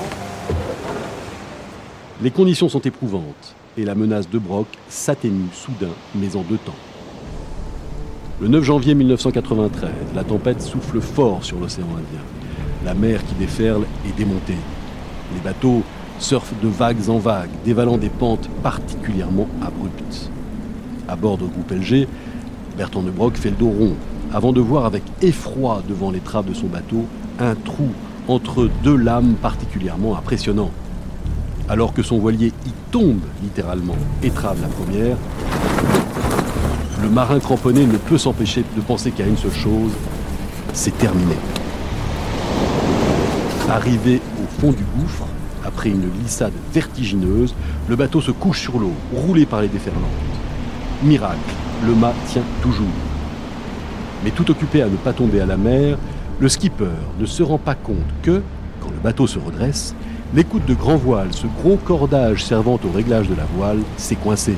Les 2.22 2.32
conditions 2.32 2.70
sont 2.70 2.80
éprouvantes 2.80 3.54
et 3.78 3.84
la 3.84 3.96
menace 3.96 4.30
de 4.30 4.40
Broc 4.40 4.68
s'atténue 4.88 5.50
soudain, 5.52 5.94
mais 6.16 6.38
en 6.38 6.42
deux 6.42 6.58
temps. 6.60 6.72
Le 8.40 8.48
9 8.48 8.64
janvier 8.64 8.96
1993, 8.96 9.90
la 10.16 10.24
tempête 10.24 10.62
souffle 10.62 11.02
fort 11.02 11.44
sur 11.44 11.60
l'océan 11.60 11.88
Indien. 11.88 12.45
La 12.86 12.94
mer 12.94 13.26
qui 13.26 13.34
déferle 13.34 13.82
est 14.08 14.16
démontée. 14.16 14.58
Les 15.34 15.40
bateaux 15.44 15.82
surfent 16.20 16.54
de 16.62 16.68
vagues 16.68 17.10
en 17.10 17.18
vagues, 17.18 17.50
dévalant 17.66 17.98
des 17.98 18.10
pentes 18.10 18.48
particulièrement 18.62 19.48
abruptes. 19.60 20.30
À 21.08 21.16
bord 21.16 21.40
de 21.40 21.46
groupe 21.46 21.72
LG, 21.72 22.08
Bertrand 22.78 23.02
de 23.02 23.10
Broc 23.10 23.38
fait 23.38 23.50
le 23.50 23.56
dos 23.56 23.72
rond, 23.72 23.96
avant 24.32 24.54
de 24.54 24.62
voir 24.62 24.86
avec 24.86 25.02
effroi 25.24 25.82
devant 25.90 26.12
l'étrave 26.12 26.48
de 26.48 26.54
son 26.54 26.68
bateau 26.68 27.06
un 27.40 27.56
trou 27.56 27.90
entre 28.28 28.70
deux 28.84 28.96
lames 28.96 29.34
particulièrement 29.42 30.16
impressionnant. 30.16 30.70
Alors 31.68 31.92
que 31.92 32.04
son 32.04 32.20
voilier 32.20 32.54
y 32.68 32.92
tombe 32.92 33.22
littéralement, 33.42 33.98
étrave 34.22 34.62
la 34.62 34.68
première, 34.68 35.18
le 37.02 37.10
marin 37.10 37.40
cramponné 37.40 37.88
ne 37.88 37.98
peut 37.98 38.20
s'empêcher 38.20 38.64
de 38.76 38.82
penser 38.82 39.10
qu'à 39.10 39.26
une 39.26 39.38
seule 39.38 39.52
chose, 39.54 39.92
c'est 40.74 40.96
terminé. 41.00 41.36
Arrivé 43.70 44.22
au 44.42 44.62
fond 44.62 44.72
du 44.72 44.84
gouffre, 44.96 45.26
après 45.66 45.90
une 45.90 46.10
glissade 46.10 46.54
vertigineuse, 46.72 47.56
le 47.88 47.96
bateau 47.96 48.22
se 48.22 48.32
couche 48.32 48.62
sur 48.62 48.78
l'eau, 48.78 48.94
roulé 49.14 49.46
par 49.46 49.62
les 49.62 49.68
déferlantes. 49.68 50.04
Miracle, 51.04 51.40
le 51.86 51.96
mât 51.96 52.14
tient 52.28 52.44
toujours. 52.62 52.86
Mais 54.24 54.32
tout 54.32 54.50
occupé 54.52 54.82
à 54.82 54.86
ne 54.88 54.96
pas 54.96 55.14
tomber 55.14 55.42
à 55.42 55.46
la 55.46 55.58
mer, 55.58 55.98
Le 56.38 56.50
skipper 56.50 56.92
ne 57.18 57.26
se 57.26 57.44
rend 57.44 57.58
pas 57.58 57.76
compte 57.76 57.96
que, 58.22 58.42
quand 58.82 58.90
le 58.90 59.00
bateau 59.02 59.26
se 59.26 59.40
redresse, 59.40 59.96
l'écoute 60.34 60.66
de 60.66 60.74
grand 60.74 60.98
voile, 60.98 61.30
ce 61.32 61.48
gros 61.48 61.78
cordage 61.78 62.44
servant 62.44 62.78
au 62.84 62.92
réglage 62.94 63.30
de 63.30 63.36
la 63.36 63.46
voile, 63.56 63.80
s'est 63.96 64.18
coincé. 64.18 64.56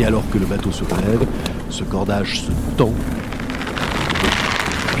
Et 0.00 0.04
alors 0.04 0.24
que 0.32 0.38
le 0.38 0.46
bateau 0.46 0.72
se 0.72 0.82
relève, 0.82 1.24
ce 1.70 1.84
cordage 1.84 2.40
se 2.40 2.50
tend, 2.76 2.90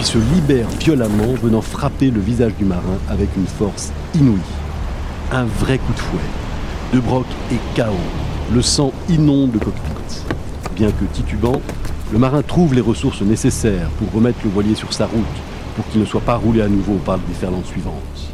se 0.06 0.18
libère 0.18 0.68
violemment, 0.78 1.34
venant 1.42 1.60
frapper 1.60 2.12
le 2.12 2.20
visage 2.20 2.54
du 2.54 2.64
marin 2.64 2.96
avec 3.08 3.28
une 3.36 3.48
force 3.48 3.90
inouïe. 4.14 4.38
Un 5.32 5.44
vrai 5.44 5.78
coup 5.78 5.92
de 5.92 5.98
fouet. 5.98 6.20
De 6.94 7.00
Broc 7.00 7.26
est 7.50 7.76
KO. 7.76 7.90
Le 8.54 8.62
sang 8.62 8.92
inonde 9.08 9.54
le 9.54 9.58
cockpit. 9.58 10.22
Bien 10.76 10.92
que 10.92 11.04
titubant, 11.12 11.60
le 12.12 12.20
marin 12.20 12.42
trouve 12.42 12.72
les 12.72 12.80
ressources 12.80 13.22
nécessaires 13.22 13.88
pour 13.98 14.12
remettre 14.12 14.38
le 14.44 14.50
voilier 14.50 14.76
sur 14.76 14.92
sa 14.92 15.06
route, 15.06 15.24
pour 15.74 15.84
qu'il 15.88 16.00
ne 16.00 16.06
soit 16.06 16.20
pas 16.20 16.36
roulé 16.36 16.62
à 16.62 16.68
nouveau 16.68 16.98
par 17.04 17.16
les 17.16 17.24
déferlante 17.26 17.66
suivantes. 17.66 18.30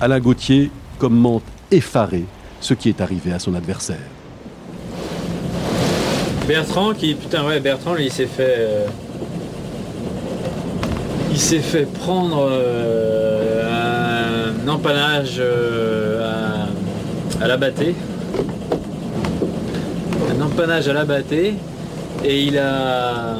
Alain 0.00 0.20
Gauthier 0.20 0.70
commente 0.98 1.44
effaré 1.70 2.24
ce 2.60 2.72
qui 2.72 2.88
est 2.88 3.02
arrivé 3.02 3.30
à 3.30 3.38
son 3.38 3.52
adversaire. 3.52 3.98
Bertrand 6.48 6.94
qui 6.94 7.14
putain 7.14 7.46
ouais 7.46 7.60
Bertrand 7.60 7.92
lui, 7.92 8.06
il 8.06 8.12
s'est 8.12 8.26
fait 8.26 8.56
euh, 8.58 8.86
il 11.34 11.40
s'est 11.40 11.58
fait 11.58 11.84
prendre 11.84 12.48
euh, 12.48 14.52
un 14.64 14.68
empannage 14.68 15.38
euh, 15.40 16.64
à, 17.40 17.48
la 17.48 17.56
bâtée 17.56 17.96
un 20.30 20.40
empannage 20.40 20.86
à 20.86 20.92
la 20.92 21.04
bâtée 21.04 21.54
et 22.24 22.40
il 22.40 22.56
a 22.56 23.38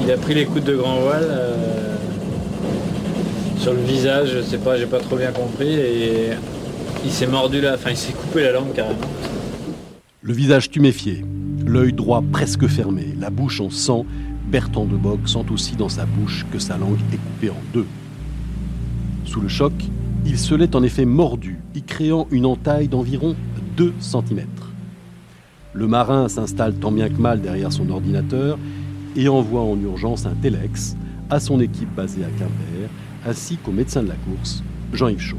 il 0.00 0.08
a 0.08 0.16
pris 0.16 0.34
les 0.34 0.44
coups 0.44 0.62
de 0.62 0.76
grand 0.76 1.00
voile 1.00 1.28
sur 3.58 3.72
le 3.72 3.80
visage 3.80 4.28
je 4.36 4.42
sais 4.42 4.58
pas 4.58 4.78
j'ai 4.78 4.86
pas 4.86 5.00
trop 5.00 5.16
bien 5.16 5.32
compris. 5.32 5.74
Et 5.74 6.28
il 7.04 7.10
s'est 7.10 7.26
mordu 7.26 7.60
là 7.60 7.72
enfin 7.74 7.90
il 7.90 7.96
s'est 7.96 8.12
coupé 8.12 8.42
la 8.42 8.52
langue 8.52 8.72
carrément. 8.72 8.98
Le 10.22 10.32
visage 10.32 10.70
tuméfié, 10.70 11.24
l'œil 11.66 11.92
droit 11.92 12.22
presque 12.32 12.68
fermé, 12.68 13.14
la 13.18 13.30
bouche 13.30 13.60
en 13.60 13.70
sang, 13.70 14.06
Bertrand 14.50 14.84
de 14.84 14.96
Bock 14.96 15.28
sent 15.28 15.46
aussi 15.52 15.76
dans 15.76 15.88
sa 15.88 16.06
bouche 16.06 16.44
que 16.50 16.58
sa 16.58 16.76
langue 16.76 16.98
est 17.12 17.18
coupée 17.18 17.50
en 17.50 17.62
deux. 17.72 17.86
Sous 19.24 19.40
le 19.40 19.48
choc, 19.48 19.72
il 20.26 20.38
se 20.38 20.56
l'est 20.56 20.74
en 20.74 20.82
effet 20.82 21.04
mordu, 21.04 21.60
y 21.76 21.82
créant 21.82 22.26
une 22.32 22.46
entaille 22.46 22.88
d'environ 22.88 23.36
2 23.76 23.94
cm. 24.00 24.46
Le 25.72 25.86
marin 25.86 26.28
s'installe 26.28 26.74
tant 26.74 26.90
bien 26.90 27.08
que 27.08 27.20
mal 27.20 27.40
derrière 27.40 27.72
son 27.72 27.90
ordinateur 27.90 28.58
et 29.14 29.28
envoie 29.28 29.62
en 29.62 29.78
urgence 29.80 30.26
un 30.26 30.34
téléx 30.34 30.96
à 31.30 31.38
son 31.38 31.60
équipe 31.60 31.94
basée 31.94 32.24
à 32.24 32.28
Quimper, 32.28 32.90
ainsi 33.24 33.56
qu'au 33.56 33.70
médecin 33.70 34.02
de 34.02 34.08
la 34.08 34.16
course, 34.16 34.64
Jean-Yves 34.92 35.20
Chauve. 35.20 35.38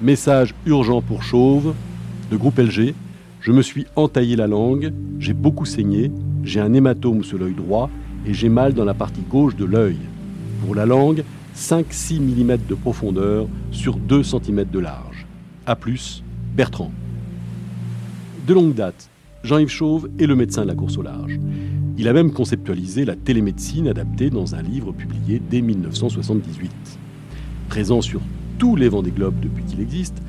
Message 0.00 0.54
urgent 0.64 1.02
pour 1.02 1.24
Chauve, 1.24 1.74
de 2.30 2.36
groupe 2.36 2.58
LG, 2.58 2.94
je 3.40 3.52
me 3.52 3.62
suis 3.62 3.86
entaillé 3.96 4.36
la 4.36 4.46
langue, 4.46 4.92
j'ai 5.18 5.34
beaucoup 5.34 5.64
saigné, 5.64 6.12
j'ai 6.46 6.60
un 6.60 6.72
hématome 6.72 7.24
sous 7.24 7.36
l'œil 7.36 7.54
droit 7.54 7.90
et 8.24 8.32
j'ai 8.32 8.48
mal 8.48 8.72
dans 8.72 8.84
la 8.84 8.94
partie 8.94 9.20
gauche 9.20 9.56
de 9.56 9.64
l'œil. 9.64 9.98
Pour 10.64 10.76
la 10.76 10.86
langue, 10.86 11.24
5-6 11.56 12.20
mm 12.20 12.58
de 12.68 12.74
profondeur 12.74 13.48
sur 13.72 13.96
2 13.96 14.22
cm 14.22 14.64
de 14.64 14.78
large. 14.78 15.26
A 15.66 15.74
plus, 15.74 16.22
Bertrand. 16.54 16.92
De 18.46 18.54
longue 18.54 18.74
date, 18.74 19.10
Jean-Yves 19.42 19.68
Chauve 19.70 20.08
est 20.20 20.26
le 20.26 20.36
médecin 20.36 20.62
de 20.62 20.68
la 20.68 20.76
course 20.76 20.96
au 20.98 21.02
large. 21.02 21.38
Il 21.98 22.06
a 22.06 22.12
même 22.12 22.32
conceptualisé 22.32 23.04
la 23.04 23.16
télémédecine 23.16 23.88
adaptée 23.88 24.30
dans 24.30 24.54
un 24.54 24.62
livre 24.62 24.92
publié 24.92 25.42
dès 25.50 25.62
1978. 25.62 26.70
Présent 27.68 28.00
sur 28.00 28.20
tous 28.58 28.76
les 28.76 28.88
vents 28.88 29.02
des 29.02 29.10
globes 29.10 29.40
depuis 29.40 29.64
qu'il 29.64 29.80
existe, 29.80 30.22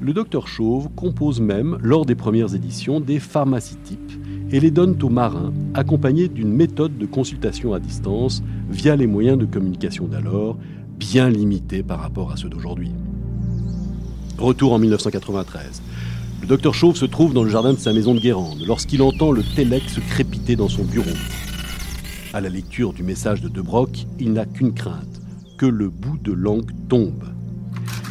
le 0.00 0.14
docteur 0.14 0.48
Chauve 0.48 0.88
compose 0.96 1.42
même, 1.42 1.76
lors 1.82 2.06
des 2.06 2.14
premières 2.14 2.54
éditions, 2.54 3.00
des 3.00 3.18
pharmacytypes 3.18 4.18
et 4.50 4.60
les 4.60 4.70
donne 4.70 4.96
aux 5.02 5.08
marins, 5.08 5.52
accompagnés 5.74 6.28
d'une 6.28 6.52
méthode 6.52 6.96
de 6.96 7.06
consultation 7.06 7.74
à 7.74 7.80
distance 7.80 8.42
via 8.70 8.96
les 8.96 9.06
moyens 9.06 9.38
de 9.38 9.44
communication 9.44 10.06
d'alors, 10.06 10.56
bien 10.98 11.28
limités 11.28 11.82
par 11.82 12.00
rapport 12.00 12.32
à 12.32 12.36
ceux 12.36 12.48
d'aujourd'hui. 12.48 12.90
Retour 14.38 14.72
en 14.72 14.78
1993. 14.78 15.82
Le 16.40 16.46
docteur 16.46 16.74
Chauve 16.74 16.96
se 16.96 17.04
trouve 17.04 17.34
dans 17.34 17.42
le 17.42 17.50
jardin 17.50 17.72
de 17.72 17.78
sa 17.78 17.92
maison 17.92 18.14
de 18.14 18.20
Guérande 18.20 18.62
lorsqu'il 18.66 19.02
entend 19.02 19.32
le 19.32 19.42
télex 19.42 19.98
crépiter 20.08 20.56
dans 20.56 20.68
son 20.68 20.84
bureau. 20.84 21.10
À 22.32 22.40
la 22.40 22.48
lecture 22.48 22.92
du 22.92 23.02
message 23.02 23.40
de 23.40 23.48
Debroc, 23.48 24.06
il 24.20 24.32
n'a 24.32 24.46
qu'une 24.46 24.72
crainte, 24.72 25.20
que 25.56 25.66
le 25.66 25.88
bout 25.88 26.18
de 26.18 26.32
langue 26.32 26.70
tombe. 26.88 27.24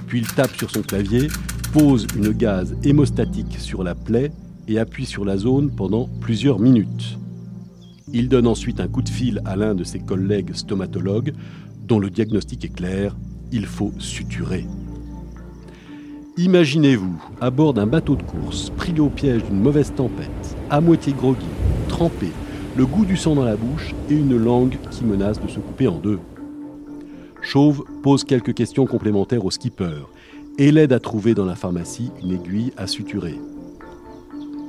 Puis 0.08 0.20
il 0.20 0.27
tape 0.27 0.56
sur 0.56 0.70
son 0.70 0.82
clavier 0.82 1.27
pose 1.72 2.08
une 2.15 2.32
gaz 2.32 2.75
hémostatique 2.84 3.58
sur 3.60 3.84
la 3.84 3.96
plaie 3.96 4.32
et 4.67 4.79
appuie 4.79 5.05
sur 5.05 5.25
la 5.25 5.38
zone 5.38 5.71
pendant 5.71 6.09
plusieurs 6.21 6.59
minutes. 6.59 7.17
Il 8.13 8.29
donne 8.29 8.47
ensuite 8.47 8.79
un 8.79 8.88
coup 8.88 9.01
de 9.01 9.09
fil 9.09 9.41
à 9.45 9.55
l'un 9.55 9.75
de 9.75 9.83
ses 9.83 10.00
collègues 10.00 10.53
stomatologues 10.53 11.33
dont 11.88 12.00
le 12.00 12.09
diagnostic 12.09 12.65
est 12.65 12.75
clair, 12.75 13.15
il 13.51 13.65
faut 13.65 13.93
suturer. 13.97 14.65
Imaginez-vous 16.38 17.21
à 17.41 17.50
bord 17.50 17.74
d'un 17.74 17.88
bateau 17.88 18.15
de 18.15 18.24
course, 18.24 18.69
pris 18.77 19.00
au 19.00 19.09
piège 19.09 19.43
d'une 19.45 19.59
mauvaise 19.59 19.93
tempête, 19.95 20.55
à 20.69 20.81
moitié 20.81 21.13
groggy, 21.13 21.47
trempé, 21.88 22.27
le 22.77 22.86
goût 22.86 23.05
du 23.05 23.17
sang 23.17 23.33
dans 23.33 23.43
la 23.43 23.55
bouche 23.55 23.95
et 24.09 24.13
une 24.13 24.38
langue 24.38 24.77
qui 24.91 25.03
menace 25.03 25.41
de 25.41 25.47
se 25.47 25.59
couper 25.59 25.88
en 25.88 25.97
deux. 25.97 26.19
Chauve 27.41 27.83
pose 28.03 28.24
quelques 28.24 28.53
questions 28.53 28.86
complémentaires 28.86 29.45
au 29.45 29.51
skipper 29.51 30.05
et 30.59 30.71
l'aide 30.71 30.93
à 30.93 31.00
trouver 31.00 31.33
dans 31.33 31.45
la 31.45 31.55
pharmacie 31.55 32.12
une 32.21 32.31
aiguille 32.31 32.74
à 32.77 32.86
suturer. 32.86 33.39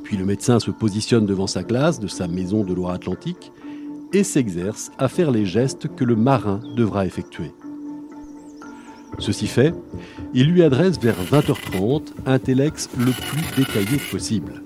Puis 0.08 0.16
le 0.16 0.24
médecin 0.24 0.58
se 0.58 0.70
positionne 0.70 1.26
devant 1.26 1.46
sa 1.46 1.62
glace 1.62 2.00
de 2.00 2.06
sa 2.06 2.28
maison 2.28 2.64
de 2.64 2.72
Loire-Atlantique 2.72 3.52
et 4.14 4.24
s'exerce 4.24 4.90
à 4.96 5.06
faire 5.06 5.30
les 5.30 5.44
gestes 5.44 5.86
que 5.94 6.02
le 6.02 6.16
marin 6.16 6.60
devra 6.74 7.04
effectuer. 7.04 7.52
Ceci 9.18 9.46
fait, 9.46 9.74
il 10.32 10.50
lui 10.50 10.62
adresse 10.62 10.98
vers 10.98 11.22
20h30 11.30 12.04
un 12.24 12.38
téléx 12.38 12.88
le 12.96 13.12
plus 13.12 13.62
détaillé 13.62 13.98
possible. 14.10 14.62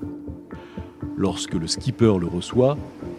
Lorsque 1.16 1.54
le 1.54 1.66
skipper 1.66 2.20
le 2.20 2.28
reçoit, 2.28 2.78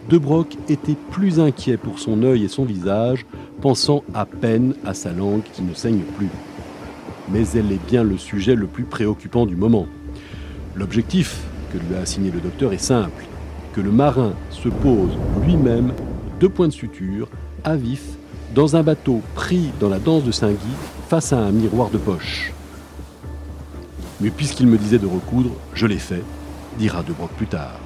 De 0.10 0.18
Broc 0.18 0.56
était 0.70 0.96
plus 1.12 1.42
inquiet 1.42 1.76
pour 1.76 2.00
son 2.00 2.24
œil 2.24 2.46
et 2.46 2.48
son 2.48 2.64
visage, 2.64 3.26
pensant 3.60 4.02
à 4.14 4.26
peine 4.26 4.76
à 4.86 4.94
sa 4.94 5.12
langue 5.12 5.44
qui 5.52 5.62
ne 5.62 5.74
saigne 5.74 6.04
plus 6.18 6.30
mais 7.30 7.44
elle 7.56 7.72
est 7.72 7.86
bien 7.86 8.04
le 8.04 8.18
sujet 8.18 8.56
le 8.56 8.68
plus 8.68 8.84
préoccupant 8.84 9.46
du 9.46 9.56
moment. 9.56 9.88
L'objectif 10.76 11.42
que 11.74 11.80
lui 11.80 11.96
a 11.96 12.02
assigné 12.02 12.30
le 12.30 12.40
docteur 12.40 12.72
est 12.72 12.78
simple, 12.78 13.26
que 13.74 13.82
le 13.82 13.92
marin 13.92 14.34
se 14.52 14.70
pose 14.70 15.18
lui-même 15.44 15.92
deux 16.40 16.50
points 16.50 16.68
de 16.68 16.74
suture, 16.74 17.28
à 17.64 17.76
vif, 17.76 18.04
dans 18.54 18.76
un 18.76 18.84
bateau 18.84 19.22
pris 19.34 19.72
dans 19.80 19.90
la 19.90 19.98
danse 19.98 20.24
de 20.24 20.32
Saint-Guy 20.32 20.76
face 21.10 21.34
à 21.34 21.40
un 21.40 21.52
miroir 21.52 21.90
de 21.90 21.98
poche. 21.98 22.54
Mais 24.22 24.30
puisqu'il 24.30 24.68
me 24.68 24.78
disait 24.78 25.00
de 25.00 25.08
recoudre, 25.08 25.50
je 25.74 25.88
l'ai 25.88 25.98
fait, 25.98 26.24
dira 26.78 27.02
De 27.02 27.12
Broc 27.14 27.32
plus 27.32 27.48
tard. 27.48 27.80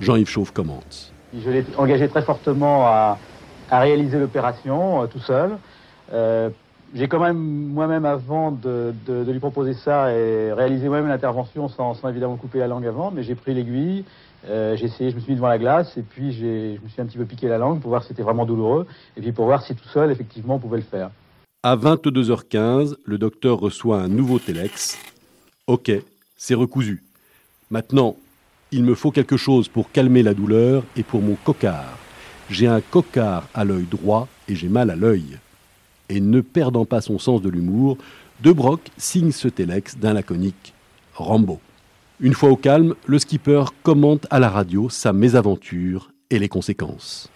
Jean-Yves 0.00 0.28
Chauve 0.28 0.52
commente. 0.52 1.12
Je 1.34 1.50
l'ai 1.50 1.64
engagé 1.76 2.08
très 2.08 2.22
fortement 2.22 2.86
à, 2.86 3.18
réaliser 3.70 4.18
l'opération 4.18 5.02
euh, 5.02 5.06
tout 5.06 5.18
seul. 5.18 5.58
Euh, 6.12 6.48
j'ai 6.94 7.08
quand 7.08 7.18
même 7.18 7.36
moi-même 7.36 8.04
avant 8.04 8.52
de, 8.52 8.94
lui 9.08 9.40
proposer 9.40 9.74
ça 9.74 10.12
et 10.12 10.52
réaliser 10.52 10.88
moi-même 10.88 11.08
l'intervention 11.08 11.68
sans, 11.68 11.96
évidemment 12.08 12.36
couper 12.36 12.60
la 12.60 12.68
langue 12.68 12.86
avant, 12.86 13.10
mais 13.10 13.24
j'ai 13.24 13.34
pris 13.34 13.52
l'aiguille, 13.52 14.04
euh, 14.48 14.76
j'ai 14.76 14.86
essayé, 14.86 15.10
je 15.10 15.16
me 15.16 15.20
suis 15.20 15.32
mis 15.32 15.36
devant 15.36 15.48
la 15.48 15.58
glace 15.58 15.96
et 15.96 16.02
puis 16.02 16.32
je 16.32 16.80
me 16.80 16.88
suis 16.88 17.02
un 17.02 17.06
petit 17.06 17.18
peu 17.18 17.24
piqué 17.24 17.48
la 17.48 17.58
langue 17.58 17.80
pour 17.80 17.90
voir 17.90 18.02
si 18.02 18.08
c'était 18.08 18.22
vraiment 18.22 18.46
douloureux 18.46 18.86
et 19.16 19.20
puis 19.20 19.32
pour 19.32 19.46
voir 19.46 19.62
si 19.62 19.74
tout 19.74 19.88
seul 19.88 20.10
effectivement 20.10 20.56
on 20.56 20.58
pouvait 20.58 20.78
le 20.78 20.84
faire. 20.84 21.10
À 21.62 21.76
22h15, 21.76 22.96
le 23.04 23.18
docteur 23.18 23.58
reçoit 23.58 23.98
un 23.98 24.08
nouveau 24.08 24.38
téléx. 24.38 24.98
Ok, 25.66 25.90
c'est 26.36 26.54
recousu. 26.54 27.02
Maintenant, 27.70 28.16
il 28.70 28.84
me 28.84 28.94
faut 28.94 29.10
quelque 29.10 29.38
chose 29.38 29.68
pour 29.68 29.90
calmer 29.90 30.22
la 30.22 30.34
douleur 30.34 30.84
et 30.96 31.02
pour 31.02 31.22
mon 31.22 31.36
cocard. 31.36 31.98
J'ai 32.50 32.66
un 32.66 32.82
cocard 32.82 33.48
à 33.54 33.64
l'œil 33.64 33.86
droit 33.90 34.28
et 34.46 34.54
j'ai 34.54 34.68
mal 34.68 34.90
à 34.90 34.96
l'œil 34.96 35.38
et 36.08 36.20
ne 36.20 36.40
perdant 36.40 36.84
pas 36.84 37.00
son 37.00 37.18
sens 37.18 37.42
de 37.42 37.48
l'humour, 37.48 37.98
De 38.42 38.52
Broc 38.52 38.80
signe 38.96 39.32
ce 39.32 39.48
téléx 39.48 39.96
d'un 39.96 40.12
laconique 40.12 40.74
Rambo. 41.14 41.60
Une 42.20 42.34
fois 42.34 42.50
au 42.50 42.56
calme, 42.56 42.94
le 43.06 43.18
skipper 43.18 43.64
commente 43.82 44.26
à 44.30 44.38
la 44.38 44.48
radio 44.48 44.88
sa 44.88 45.12
mésaventure 45.12 46.10
et 46.30 46.38
les 46.38 46.48
conséquences. 46.48 47.28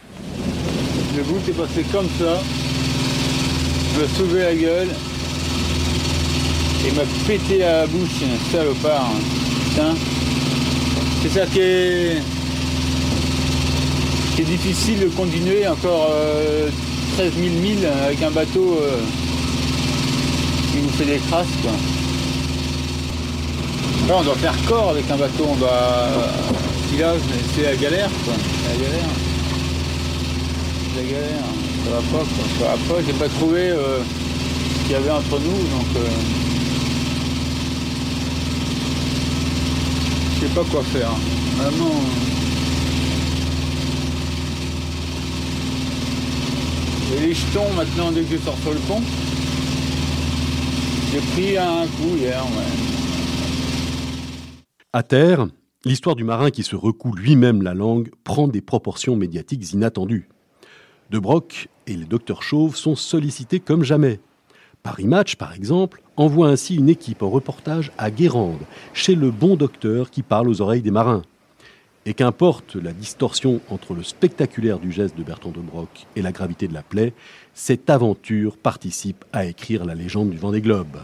Le 1.17 1.23
bout 1.23 1.49
est 1.49 1.53
passé 1.53 1.85
comme 1.93 2.09
ça, 2.19 2.41
je 3.95 4.01
me 4.01 4.07
sauvé 4.09 4.41
la 4.41 4.55
gueule 4.55 4.89
et 6.87 6.93
m'a 6.93 7.03
pété 7.27 7.65
à 7.65 7.81
la 7.81 7.87
bouche, 7.87 8.23
un 8.23 8.53
salopard. 8.53 9.11
Putain. 9.69 9.95
C'est 11.23 11.29
ça 11.31 11.47
qui 11.47 11.59
est. 11.59 12.23
c'est 14.37 14.45
difficile 14.45 15.01
de 15.01 15.09
continuer 15.09 15.67
encore 15.67 16.13
13 17.15 17.33
000 17.35 17.55
milles 17.61 17.89
avec 18.05 18.23
un 18.23 18.31
bateau 18.31 18.81
qui 20.73 20.79
nous 20.83 20.89
fait 20.91 21.05
des 21.05 21.19
crasses. 21.19 21.47
Quoi. 21.63 21.73
on 24.19 24.23
doit 24.23 24.35
faire 24.37 24.55
corps 24.67 24.91
avec 24.91 25.11
un 25.11 25.17
bateau, 25.17 25.47
on 25.51 25.57
doit. 25.57 26.09
c'est 27.55 27.63
la 27.63 27.77
galère 27.77 28.11
quoi. 28.25 28.35
La 28.69 28.77
galère. 28.85 29.09
La 30.97 31.03
galère. 31.03 31.49
Ça 31.85 31.91
va 31.91 31.99
pas 31.99 32.25
quoi. 32.25 32.45
Ça 32.59 32.65
va 32.65 32.77
pas, 32.95 33.03
j'ai 33.07 33.13
pas 33.15 33.29
trouvé 33.29 33.71
ce 33.71 34.83
qu'il 34.83 34.93
y 34.93 34.95
avait 34.95 35.11
entre 35.11 35.39
nous 35.41 35.51
donc. 35.51 36.05
Je 40.41 40.47
sais 40.47 40.55
pas 40.55 40.65
quoi 40.71 40.83
faire. 40.85 41.11
Vraiment. 41.57 42.01
Les 47.21 47.35
jetons 47.35 47.73
maintenant 47.75 48.13
dès 48.13 48.23
que 48.23 48.37
je 48.37 48.43
sors 48.43 48.57
sur 48.59 48.73
le 48.73 48.81
pont. 48.81 49.01
J'ai 51.13 51.21
pris 51.33 51.57
un 51.57 51.87
coup 51.87 52.17
hier, 52.17 52.43
À 54.93 55.03
terre, 55.03 55.49
l'histoire 55.85 56.17
du 56.17 56.25
marin 56.25 56.51
qui 56.51 56.63
se 56.63 56.77
recoue 56.77 57.15
lui-même 57.15 57.63
la 57.63 57.75
langue 57.75 58.11
prend 58.25 58.47
des 58.47 58.61
proportions 58.61 59.17
médiatiques 59.17 59.73
inattendues. 59.73 60.29
De 61.11 61.19
Broc 61.19 61.69
et 61.87 61.95
le 61.95 62.05
docteur 62.05 62.43
Chauve 62.43 62.77
sont 62.77 62.95
sollicités 62.95 63.61
comme 63.61 63.83
jamais. 63.83 64.21
Paris 64.83 65.07
Match, 65.07 65.37
par 65.37 65.55
exemple, 65.55 66.03
envoie 66.17 66.49
ainsi 66.49 66.77
une 66.77 66.89
équipe 66.89 67.23
en 67.23 67.31
reportage 67.31 67.91
à 67.99 68.11
Guérande, 68.11 68.61
chez 68.93 69.15
le 69.15 69.31
bon 69.31 69.57
docteur 69.57 70.11
qui 70.11 70.23
parle 70.23 70.49
aux 70.49 70.61
oreilles 70.61 70.83
des 70.83 70.91
marins. 70.91 71.23
Et 72.09 72.15
qu'importe 72.15 72.75
la 72.77 72.95
distorsion 72.95 73.61
entre 73.69 73.93
le 73.93 74.03
spectaculaire 74.03 74.79
du 74.79 74.93
geste 74.93 75.15
de 75.19 75.23
Bertrand 75.23 75.51
de 75.51 75.61
Broc 75.61 76.07
et 76.17 76.23
la 76.23 76.33
gravité 76.33 76.67
de 76.67 76.73
la 76.73 76.83
plaie, 76.83 77.13
cette 77.53 77.91
aventure 77.91 78.57
participe 78.57 79.27
à 79.35 79.45
écrire 79.45 79.85
la 79.85 79.95
légende 79.95 80.31
du 80.31 80.39
Vendée 80.39 80.63
Globe. 80.63 80.97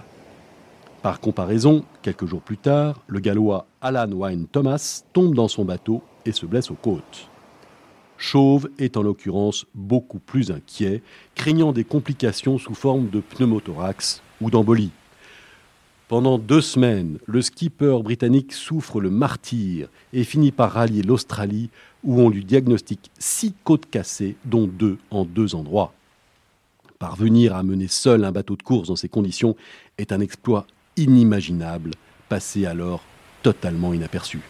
Par 1.03 1.21
comparaison, 1.21 1.85
quelques 2.01 2.25
jours 2.25 2.41
plus 2.41 2.57
tard, 2.57 3.03
le 3.07 3.21
gallois 3.21 3.67
Alan 3.83 4.11
Wynne 4.13 4.47
Thomas 4.47 5.03
tombe 5.13 5.35
dans 5.35 5.47
son 5.47 5.67
bateau 5.67 6.03
et 6.25 6.33
se 6.33 6.47
blesse 6.47 6.71
aux 6.71 6.79
côtes. 6.81 7.29
Chauve 8.17 8.71
est 8.79 8.97
en 8.97 9.03
l'occurrence 9.03 9.67
beaucoup 9.75 10.21
plus 10.21 10.51
inquiet, 10.51 11.03
craignant 11.35 11.73
des 11.73 11.85
complications 11.85 12.57
sous 12.57 12.75
forme 12.75 13.11
de 13.11 13.21
pneumothorax 13.21 14.23
ou 14.41 14.49
d'embolie. 14.49 14.91
Pendant 16.15 16.39
deux 16.39 16.61
semaines, 16.61 17.19
le 17.27 17.43
skipper 17.43 17.99
britannique 18.01 18.53
souffre 18.53 19.01
le 19.01 19.11
martyr 19.11 19.89
et 20.13 20.23
finit 20.23 20.53
par 20.53 20.71
rallier 20.71 21.03
l'Australie 21.03 21.71
où 22.05 22.21
on 22.21 22.29
lui 22.29 22.45
diagnostique 22.45 23.11
six 23.19 23.53
côtes 23.65 23.91
cassées, 23.91 24.37
dont 24.45 24.69
deux 24.69 24.99
en 25.11 25.25
deux 25.25 25.57
endroits. 25.57 25.93
Parvenir 27.01 27.57
à 27.57 27.65
mener 27.65 27.89
seul 27.89 28.25
un 28.25 28.31
bateau 28.31 28.55
de 28.55 28.63
course 28.63 28.87
dans 28.87 28.95
ces 28.95 29.09
conditions 29.09 29.57
est 29.99 30.13
un 30.13 30.21
exploit 30.21 30.69
inimaginable, 30.97 31.91
passé 32.29 32.65
alors 32.65 33.03
totalement 33.43 33.93
inaperçu. 33.93 34.41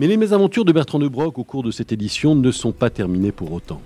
Mais 0.00 0.08
les 0.08 0.16
mésaventures 0.16 0.64
de 0.64 0.72
Bertrand 0.72 0.98
de 0.98 1.06
Broc 1.06 1.38
au 1.38 1.44
cours 1.44 1.62
de 1.62 1.70
cette 1.70 1.92
édition 1.92 2.34
ne 2.34 2.50
sont 2.50 2.72
pas 2.72 2.90
terminées 2.90 3.30
pour 3.30 3.52
autant. 3.52 3.80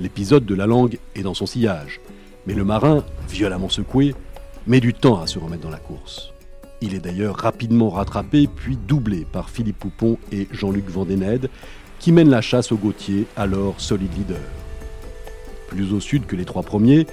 L'épisode 0.00 0.46
de 0.46 0.54
la 0.56 0.66
langue 0.66 0.98
est 1.14 1.22
dans 1.22 1.34
son 1.34 1.46
sillage, 1.46 2.00
mais 2.48 2.54
le 2.54 2.64
marin, 2.64 3.04
violemment 3.28 3.68
secoué, 3.68 4.16
met 4.68 4.80
du 4.80 4.92
temps 4.92 5.20
à 5.20 5.26
se 5.26 5.38
remettre 5.38 5.62
dans 5.62 5.70
la 5.70 5.78
course. 5.78 6.32
Il 6.82 6.94
est 6.94 7.00
d'ailleurs 7.00 7.36
rapidement 7.36 7.88
rattrapé 7.88 8.46
puis 8.46 8.76
doublé 8.76 9.26
par 9.32 9.48
Philippe 9.48 9.78
Poupon 9.78 10.18
et 10.30 10.46
Jean-Luc 10.52 10.88
Vandened, 10.90 11.48
qui 11.98 12.12
mènent 12.12 12.28
la 12.28 12.42
chasse 12.42 12.70
au 12.70 12.76
Gautier, 12.76 13.26
alors 13.34 13.80
solide 13.80 14.12
leader. 14.16 14.40
Plus 15.68 15.92
au 15.92 16.00
sud 16.00 16.26
que 16.26 16.36
les 16.36 16.44
trois 16.44 16.62
premiers, 16.62 17.06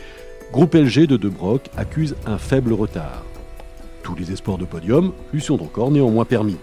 Groupe 0.51 0.75
LG 0.75 1.07
de 1.07 1.17
De 1.17 1.29
Broc 1.29 1.69
accuse 1.75 2.15
un 2.27 2.37
faible 2.37 2.73
retard. 2.73 3.23
Tous 4.03 4.15
les 4.15 4.31
espoirs 4.31 4.57
de 4.57 4.65
podium 4.65 5.13
lui 5.33 5.41
sont 5.41 5.61
encore 5.63 5.91
néanmoins 5.91 6.25
permis. 6.25 6.57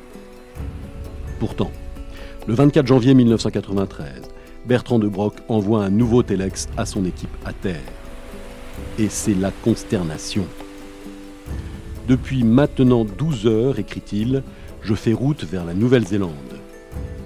Pourtant, 1.40 1.72
le 2.46 2.54
24 2.54 2.86
janvier 2.86 3.14
1993, 3.14 4.22
Bertrand 4.66 4.98
de 4.98 5.08
Broc 5.08 5.34
envoie 5.48 5.84
un 5.84 5.90
nouveau 5.90 6.22
téléx 6.22 6.68
à 6.76 6.86
son 6.86 7.04
équipe 7.04 7.34
à 7.44 7.52
terre. 7.52 7.80
Et 8.98 9.08
c'est 9.08 9.34
la 9.34 9.50
consternation. 9.50 10.46
Depuis 12.08 12.42
maintenant 12.42 13.04
12 13.04 13.46
heures, 13.46 13.78
écrit-il, 13.78 14.42
je 14.82 14.94
fais 14.94 15.12
route 15.12 15.44
vers 15.44 15.64
la 15.64 15.72
Nouvelle-Zélande. 15.72 16.32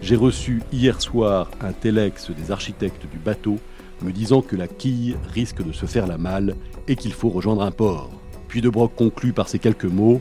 J'ai 0.02 0.16
reçu 0.16 0.62
hier 0.70 1.00
soir 1.00 1.50
un 1.62 1.72
téléx 1.72 2.30
des 2.30 2.50
architectes 2.50 3.06
du 3.10 3.16
bateau 3.18 3.58
me 4.02 4.12
disant 4.12 4.42
que 4.42 4.54
la 4.54 4.68
quille 4.68 5.16
risque 5.32 5.64
de 5.64 5.72
se 5.72 5.86
faire 5.86 6.06
la 6.06 6.18
malle 6.18 6.56
et 6.88 6.96
qu'il 6.96 7.14
faut 7.14 7.30
rejoindre 7.30 7.62
un 7.62 7.70
port. 7.70 8.10
Puis 8.48 8.60
De 8.60 8.68
Broc 8.68 8.94
conclut 8.94 9.32
par 9.32 9.48
ces 9.48 9.58
quelques 9.58 9.86
mots 9.86 10.20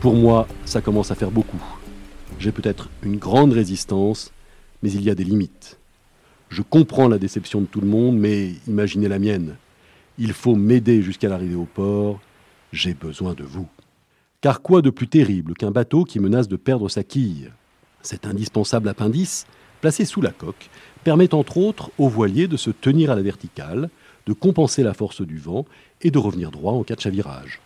Pour 0.00 0.14
moi, 0.14 0.46
ça 0.64 0.80
commence 0.80 1.10
à 1.10 1.16
faire 1.16 1.32
beaucoup. 1.32 1.62
J'ai 2.38 2.52
peut-être 2.52 2.90
une 3.02 3.16
grande 3.16 3.52
résistance, 3.52 4.32
mais 4.84 4.92
il 4.92 5.02
y 5.02 5.10
a 5.10 5.16
des 5.16 5.24
limites. 5.24 5.78
Je 6.48 6.62
comprends 6.62 7.08
la 7.08 7.18
déception 7.18 7.60
de 7.60 7.66
tout 7.66 7.80
le 7.80 7.88
monde, 7.88 8.16
mais 8.16 8.52
imaginez 8.68 9.08
la 9.08 9.18
mienne. 9.18 9.56
Il 10.16 10.32
faut 10.32 10.54
m'aider 10.54 11.02
jusqu'à 11.02 11.28
l'arrivée 11.28 11.56
au 11.56 11.66
port, 11.66 12.20
j'ai 12.74 12.94
besoin 12.94 13.34
de 13.34 13.44
vous. 13.44 13.68
Car 14.40 14.60
quoi 14.60 14.82
de 14.82 14.90
plus 14.90 15.08
terrible 15.08 15.54
qu'un 15.54 15.70
bateau 15.70 16.04
qui 16.04 16.20
menace 16.20 16.48
de 16.48 16.56
perdre 16.56 16.88
sa 16.88 17.02
quille? 17.02 17.50
Cet 18.02 18.26
indispensable 18.26 18.88
appendice, 18.88 19.46
placé 19.80 20.04
sous 20.04 20.20
la 20.20 20.32
coque, 20.32 20.68
permet 21.04 21.34
entre 21.34 21.56
autres 21.56 21.90
au 21.96 22.08
voilier 22.08 22.48
de 22.48 22.56
se 22.56 22.70
tenir 22.70 23.10
à 23.10 23.14
la 23.14 23.22
verticale, 23.22 23.88
de 24.26 24.32
compenser 24.32 24.82
la 24.82 24.94
force 24.94 25.22
du 25.22 25.38
vent 25.38 25.64
et 26.02 26.10
de 26.10 26.18
revenir 26.18 26.50
droit 26.50 26.72
en 26.72 26.82
cas 26.82 26.96
de 26.96 27.00
chavirage. 27.00 27.60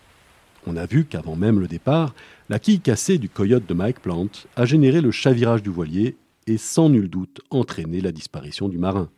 On 0.66 0.76
a 0.76 0.86
vu 0.86 1.04
qu'avant 1.04 1.36
même 1.36 1.60
le 1.60 1.68
départ, 1.68 2.14
la 2.48 2.58
quille 2.58 2.80
cassée 2.80 3.18
du 3.18 3.28
coyote 3.28 3.66
de 3.66 3.74
Mike 3.74 4.00
Plant 4.00 4.28
a 4.56 4.64
généré 4.64 5.00
le 5.00 5.10
chavirage 5.10 5.62
du 5.62 5.70
voilier 5.70 6.16
et 6.46 6.58
sans 6.58 6.88
nul 6.88 7.08
doute 7.08 7.40
entraîné 7.50 8.00
la 8.00 8.12
disparition 8.12 8.68
du 8.68 8.78
marin. 8.78 9.08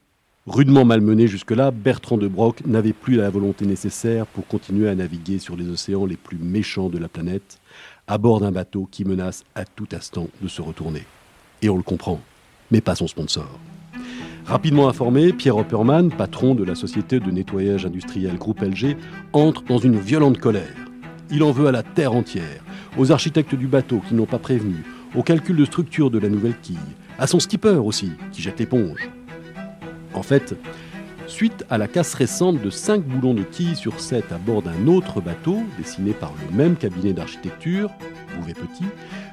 Rudement 0.47 0.87
malmené 0.87 1.27
jusque-là, 1.27 1.71
Bertrand 1.71 2.17
de 2.17 2.27
Broc 2.27 2.63
n'avait 2.65 2.95
plus 2.95 3.17
la 3.17 3.29
volonté 3.29 3.67
nécessaire 3.67 4.27
pour 4.27 4.47
continuer 4.47 4.89
à 4.89 4.95
naviguer 4.95 5.39
sur 5.39 5.55
les 5.55 5.69
océans 5.69 6.07
les 6.07 6.17
plus 6.17 6.39
méchants 6.39 6.89
de 6.89 6.97
la 6.97 7.09
planète, 7.09 7.59
à 8.07 8.17
bord 8.17 8.41
d'un 8.41 8.51
bateau 8.51 8.89
qui 8.91 9.05
menace 9.05 9.45
à 9.55 9.67
tout 9.67 9.89
instant 9.93 10.29
de 10.41 10.49
se 10.49 10.63
retourner. 10.63 11.03
Et 11.61 11.69
on 11.69 11.77
le 11.77 11.83
comprend, 11.83 12.23
mais 12.71 12.81
pas 12.81 12.95
son 12.95 13.07
sponsor. 13.07 13.61
Rapidement 14.47 14.89
informé, 14.89 15.35
Pierre 15.35 15.59
Opperman, 15.59 16.11
patron 16.11 16.55
de 16.55 16.65
la 16.65 16.75
société 16.75 17.21
de 17.21 17.31
nettoyage 17.31 17.85
industriel 17.85 18.39
Groupe 18.39 18.63
LG, 18.63 18.97
entre 19.35 19.63
dans 19.65 19.79
une 19.79 19.99
violente 20.01 20.39
colère. 20.39 20.75
Il 21.31 21.43
en 21.43 21.53
veut 21.53 21.67
à 21.67 21.73
la 21.73 21.83
terre 21.83 22.15
entière, 22.15 22.65
aux 22.97 23.13
architectes 23.13 23.55
du 23.55 23.67
bateau 23.67 24.01
qui 24.09 24.15
n'ont 24.15 24.25
pas 24.25 24.39
prévenu, 24.39 24.85
au 25.15 25.23
calcul 25.23 25.57
de 25.57 25.67
structure 25.67 26.11
de 26.11 26.19
la 26.19 26.31
nouvelle 26.31 26.57
quille, 26.63 26.79
à 27.19 27.27
son 27.27 27.41
skipper 27.41 27.77
aussi, 27.77 28.13
qui 28.33 28.41
jette 28.41 28.59
l'éponge. 28.59 29.11
En 30.15 30.23
fait, 30.23 30.57
suite 31.27 31.65
à 31.71 31.79
la 31.79 31.89
casse 31.89 32.15
récente 32.15 32.61
de 32.61 32.71
5 32.71 33.03
boulons 33.03 33.35
de 33.35 33.43
quille 33.43 33.77
sur 33.77 34.01
7 34.01 34.33
à 34.33 34.39
bord 34.39 34.63
d'un 34.63 34.87
autre 34.87 35.21
bateau, 35.21 35.59
dessiné 35.79 36.13
par 36.13 36.33
le 36.45 36.57
même 36.57 36.77
cabinet 36.77 37.13
d'architecture, 37.13 37.91
Bouvet 38.37 38.55
Petit, 38.55 38.87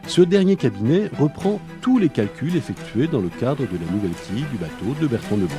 ce 0.08 0.22
dernier 0.22 0.56
cabinet 0.56 1.10
reprend 1.20 1.60
tous 1.82 1.98
les 1.98 2.10
calculs 2.10 2.56
effectués 2.56 3.08
dans 3.08 3.22
le 3.22 3.30
cadre 3.30 3.64
de 3.64 3.78
la 3.78 3.92
nouvelle 3.92 4.12
quille 4.28 4.46
du 4.52 4.58
bateau 4.58 4.96
de 5.02 5.08
Bertrand 5.08 5.38
Broc. 5.38 5.50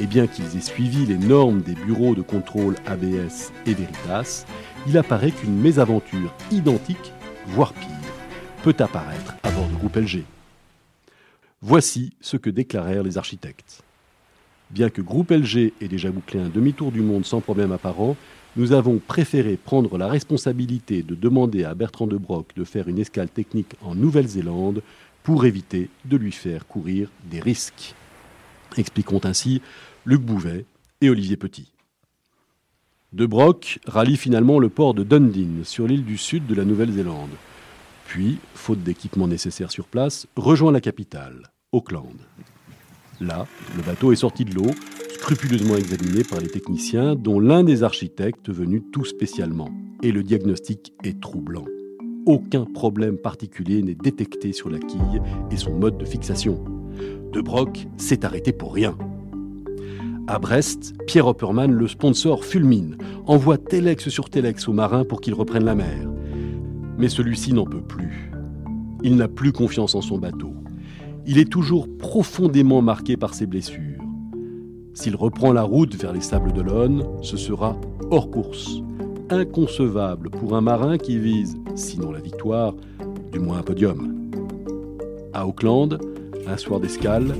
Et 0.00 0.06
bien 0.06 0.26
qu'ils 0.26 0.56
aient 0.56 0.60
suivi 0.60 1.06
les 1.06 1.16
normes 1.16 1.62
des 1.62 1.74
bureaux 1.74 2.14
de 2.14 2.22
contrôle 2.22 2.74
ABS 2.86 3.52
et 3.66 3.74
Veritas, 3.74 4.44
il 4.86 4.98
apparaît 4.98 5.30
qu'une 5.30 5.58
mésaventure 5.58 6.34
identique, 6.50 7.12
voire 7.46 7.72
pire, 7.72 7.88
peut 8.62 8.76
apparaître 8.78 9.34
à 9.42 9.50
bord 9.50 9.68
de 9.68 9.74
groupe 9.74 9.96
LG. 9.96 10.24
Voici 11.62 12.12
ce 12.20 12.36
que 12.36 12.50
déclarèrent 12.50 13.02
les 13.02 13.16
architectes. 13.16 13.82
Bien 14.70 14.90
que 14.90 15.00
Groupe 15.00 15.30
LG 15.30 15.72
ait 15.80 15.88
déjà 15.88 16.10
bouclé 16.10 16.38
un 16.38 16.48
demi-tour 16.48 16.92
du 16.92 17.00
monde 17.00 17.24
sans 17.24 17.40
problème 17.40 17.72
apparent, 17.72 18.16
nous 18.56 18.72
avons 18.72 18.98
préféré 18.98 19.56
prendre 19.56 19.96
la 19.96 20.06
responsabilité 20.06 21.02
de 21.02 21.14
demander 21.14 21.64
à 21.64 21.74
Bertrand 21.74 22.06
de 22.06 22.18
Broc 22.18 22.48
de 22.56 22.64
faire 22.64 22.88
une 22.88 22.98
escale 22.98 23.28
technique 23.28 23.74
en 23.82 23.94
Nouvelle-Zélande 23.94 24.82
pour 25.22 25.46
éviter 25.46 25.88
de 26.04 26.16
lui 26.16 26.32
faire 26.32 26.66
courir 26.66 27.10
des 27.30 27.40
risques. 27.40 27.94
Expliquons 28.76 29.20
ainsi 29.24 29.62
Luc 30.04 30.20
Bouvet 30.20 30.66
et 31.00 31.08
Olivier 31.08 31.36
Petit. 31.36 31.72
De 33.12 33.24
Broc 33.24 33.78
rallie 33.86 34.16
finalement 34.16 34.58
le 34.58 34.68
port 34.68 34.92
de 34.92 35.04
Dundee 35.04 35.64
sur 35.64 35.86
l'île 35.86 36.04
du 36.04 36.18
sud 36.18 36.46
de 36.46 36.54
la 36.54 36.64
Nouvelle-Zélande 36.64 37.30
puis, 38.06 38.38
faute 38.54 38.82
d'équipement 38.82 39.28
nécessaire 39.28 39.70
sur 39.70 39.86
place, 39.86 40.26
rejoint 40.36 40.72
la 40.72 40.80
capitale, 40.80 41.50
Auckland. 41.72 42.16
Là, 43.20 43.46
le 43.76 43.82
bateau 43.82 44.12
est 44.12 44.16
sorti 44.16 44.44
de 44.44 44.54
l'eau, 44.54 44.70
scrupuleusement 45.14 45.76
examiné 45.76 46.22
par 46.22 46.40
les 46.40 46.48
techniciens, 46.48 47.14
dont 47.14 47.40
l'un 47.40 47.64
des 47.64 47.82
architectes 47.82 48.50
venu 48.50 48.82
tout 48.92 49.04
spécialement. 49.04 49.70
Et 50.02 50.12
le 50.12 50.22
diagnostic 50.22 50.92
est 51.02 51.20
troublant. 51.20 51.64
Aucun 52.26 52.64
problème 52.64 53.18
particulier 53.18 53.82
n'est 53.82 53.94
détecté 53.94 54.52
sur 54.52 54.70
la 54.70 54.78
quille 54.78 55.20
et 55.50 55.56
son 55.56 55.74
mode 55.74 55.98
de 55.98 56.04
fixation. 56.04 56.64
De 57.32 57.40
Broc 57.40 57.86
s'est 57.96 58.24
arrêté 58.24 58.52
pour 58.52 58.74
rien. 58.74 58.96
À 60.28 60.38
Brest, 60.38 60.94
Pierre 61.06 61.28
Opperman, 61.28 61.72
le 61.72 61.88
sponsor, 61.88 62.44
fulmine, 62.44 62.98
envoie 63.26 63.58
télex 63.58 64.08
sur 64.08 64.28
télex 64.28 64.68
aux 64.68 64.72
marins 64.72 65.04
pour 65.04 65.20
qu'ils 65.20 65.34
reprennent 65.34 65.64
la 65.64 65.74
mer. 65.74 66.08
Mais 66.98 67.08
celui-ci 67.08 67.52
n'en 67.52 67.64
peut 67.64 67.82
plus. 67.82 68.30
Il 69.02 69.16
n'a 69.16 69.28
plus 69.28 69.52
confiance 69.52 69.94
en 69.94 70.00
son 70.00 70.18
bateau. 70.18 70.54
Il 71.26 71.38
est 71.38 71.50
toujours 71.50 71.88
profondément 71.98 72.82
marqué 72.82 73.16
par 73.16 73.34
ses 73.34 73.46
blessures. 73.46 74.02
S'il 74.94 75.14
reprend 75.14 75.52
la 75.52 75.62
route 75.62 75.94
vers 75.94 76.12
les 76.12 76.20
Sables 76.20 76.52
d'Olonne, 76.52 77.04
ce 77.20 77.36
sera 77.36 77.78
hors 78.10 78.30
course. 78.30 78.80
Inconcevable 79.28 80.30
pour 80.30 80.56
un 80.56 80.60
marin 80.60 80.98
qui 80.98 81.18
vise, 81.18 81.56
sinon 81.74 82.12
la 82.12 82.20
victoire, 82.20 82.74
du 83.32 83.40
moins 83.40 83.58
un 83.58 83.62
podium. 83.62 84.30
À 85.34 85.46
Auckland, 85.46 85.98
un 86.46 86.56
soir 86.56 86.80
d'escale, 86.80 87.34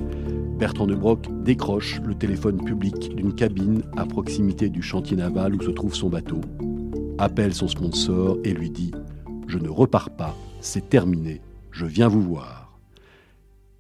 Bertrand 0.59 0.87
de 0.87 0.95
Broc 0.95 1.29
décroche 1.45 2.01
le 2.05 2.15
téléphone 2.15 2.63
public 2.63 3.15
d'une 3.15 3.35
cabine 3.35 3.83
à 3.97 4.05
proximité 4.05 4.69
du 4.69 4.83
chantier 4.83 5.17
naval 5.17 5.55
où 5.55 5.63
se 5.63 5.71
trouve 5.71 5.95
son 5.95 6.09
bateau, 6.09 6.41
appelle 7.19 7.55
son 7.55 7.69
sponsor 7.69 8.39
et 8.43 8.53
lui 8.53 8.71
dit 8.71 8.91
Je 9.47 9.59
ne 9.59 9.69
repars 9.69 10.11
pas, 10.11 10.35
c'est 10.61 10.89
terminé, 10.89 11.41
je 11.71 11.87
viens 11.87 12.09
vous 12.09 12.21
voir. 12.21 12.79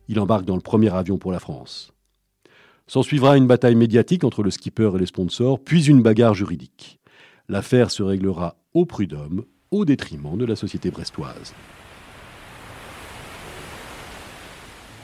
Il 0.09 0.21
embarque 0.21 0.45
dans 0.45 0.55
le 0.55 0.61
premier 0.61 0.95
avion 0.95 1.19
pour 1.19 1.33
la 1.33 1.41
France. 1.41 1.93
S'en 2.87 3.03
suivra 3.03 3.37
une 3.37 3.49
bataille 3.49 3.75
médiatique 3.75 4.23
entre 4.23 4.45
le 4.45 4.53
skipper 4.53 4.93
et 4.95 4.99
les 5.01 5.07
sponsors, 5.07 5.59
puis 5.59 5.87
une 5.87 6.03
bagarre 6.03 6.35
juridique. 6.35 7.01
L'affaire 7.49 7.91
se 7.91 8.05
réglera 8.05 8.57
au 8.75 8.87
prud'homme, 8.87 9.45
au 9.73 9.85
détriment 9.85 10.39
de 10.39 10.45
la 10.45 10.55
société 10.55 10.93
brestoise. 10.93 11.53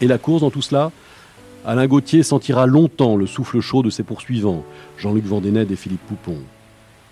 Et 0.01 0.07
la 0.07 0.19
course 0.19 0.43
dans 0.43 0.51
tout 0.51 0.63
cela? 0.63 0.93
Alain 1.65 1.87
Gauthier 1.89 2.23
sentira 2.23 2.67
longtemps 2.67 3.17
le 3.17 3.27
souffle 3.27 3.61
chaud 3.61 3.83
de 3.83 3.91
ses 3.91 4.03
poursuivants, 4.05 4.65
Jean-Luc 4.97 5.25
Vendénède 5.25 5.73
et 5.73 5.77
Philippe 5.77 6.07
Poupon. 6.07 6.39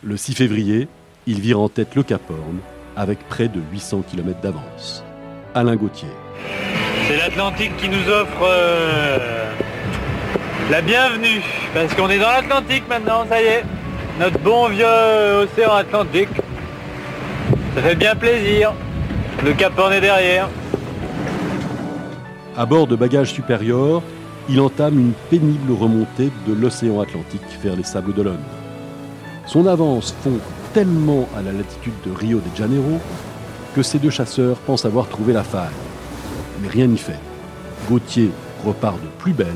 Le 0.02 0.16
6 0.16 0.34
février, 0.34 0.86
il 1.26 1.40
vire 1.40 1.60
en 1.60 1.68
tête 1.68 1.96
le 1.96 2.04
Cap 2.04 2.22
Horn 2.30 2.58
avec 2.96 3.18
près 3.28 3.48
de 3.48 3.60
800 3.72 4.02
km 4.10 4.40
d'avance. 4.40 5.04
Alain 5.54 5.76
Gauthier. 5.76 6.08
C'est 7.06 7.16
l'Atlantique 7.16 7.76
qui 7.76 7.88
nous 7.88 8.08
offre 8.08 8.42
euh, 8.42 9.50
la 10.70 10.80
bienvenue, 10.80 11.42
parce 11.74 11.92
qu'on 11.94 12.08
est 12.08 12.18
dans 12.18 12.28
l'Atlantique 12.28 12.84
maintenant, 12.88 13.24
ça 13.28 13.42
y 13.42 13.46
est. 13.46 13.64
Notre 14.18 14.38
bon 14.38 14.68
vieux 14.68 14.86
océan 15.42 15.74
Atlantique. 15.74 16.28
Ça 17.74 17.82
fait 17.82 17.94
bien 17.94 18.14
plaisir. 18.14 18.72
Le 19.44 19.52
Cap 19.54 19.78
Horn 19.78 19.92
est 19.92 20.00
derrière. 20.00 20.48
À 22.56 22.66
bord 22.66 22.86
de 22.86 22.96
bagages 22.96 23.32
supérieurs, 23.32 24.02
il 24.48 24.60
entame 24.60 24.98
une 24.98 25.12
pénible 25.30 25.72
remontée 25.72 26.30
de 26.46 26.52
l'océan 26.52 27.00
Atlantique 27.00 27.40
vers 27.62 27.76
les 27.76 27.84
sables 27.84 28.12
d'Olonne. 28.12 28.42
Son 29.46 29.66
avance 29.66 30.14
fond 30.22 30.38
tellement 30.72 31.28
à 31.36 31.42
la 31.42 31.52
latitude 31.52 31.94
de 32.04 32.12
Rio 32.12 32.38
de 32.38 32.56
Janeiro 32.56 32.98
que 33.74 33.82
ces 33.82 33.98
deux 33.98 34.10
chasseurs 34.10 34.56
pensent 34.58 34.84
avoir 34.84 35.08
trouvé 35.08 35.32
la 35.32 35.44
faille. 35.44 35.70
Mais 36.62 36.68
rien 36.68 36.86
n'y 36.86 36.98
fait. 36.98 37.18
Gauthier 37.88 38.30
repart 38.64 39.00
de 39.00 39.08
plus 39.18 39.32
belle 39.32 39.46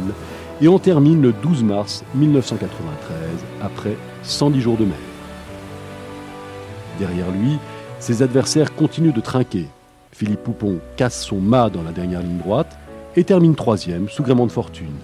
et 0.60 0.68
on 0.68 0.78
termine 0.78 1.20
le 1.20 1.32
12 1.32 1.62
mars 1.64 2.04
1993 2.14 3.18
après 3.62 3.96
110 4.22 4.60
jours 4.60 4.76
de 4.76 4.84
mer. 4.84 4.96
Derrière 6.98 7.30
lui, 7.30 7.58
ses 7.98 8.22
adversaires 8.22 8.74
continuent 8.74 9.12
de 9.12 9.20
trinquer. 9.20 9.66
Philippe 10.12 10.44
Poupon 10.44 10.78
casse 10.96 11.22
son 11.22 11.40
mât 11.40 11.70
dans 11.70 11.82
la 11.82 11.90
dernière 11.90 12.22
ligne 12.22 12.38
droite 12.38 12.78
et 13.16 13.24
termine 13.24 13.56
troisième 13.56 14.08
sous 14.08 14.22
gréement 14.22 14.46
de 14.46 14.52
fortune, 14.52 14.94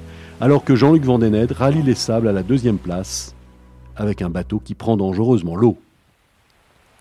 alors 0.40 0.64
que 0.64 0.76
Jean-Luc 0.76 1.04
Vandened 1.04 1.50
rallie 1.52 1.82
les 1.82 1.94
sables 1.94 2.28
à 2.28 2.32
la 2.32 2.42
deuxième 2.42 2.78
place 2.78 3.34
avec 3.96 4.22
un 4.22 4.30
bateau 4.30 4.60
qui 4.64 4.74
prend 4.74 4.96
dangereusement 4.96 5.56
l'eau. 5.56 5.76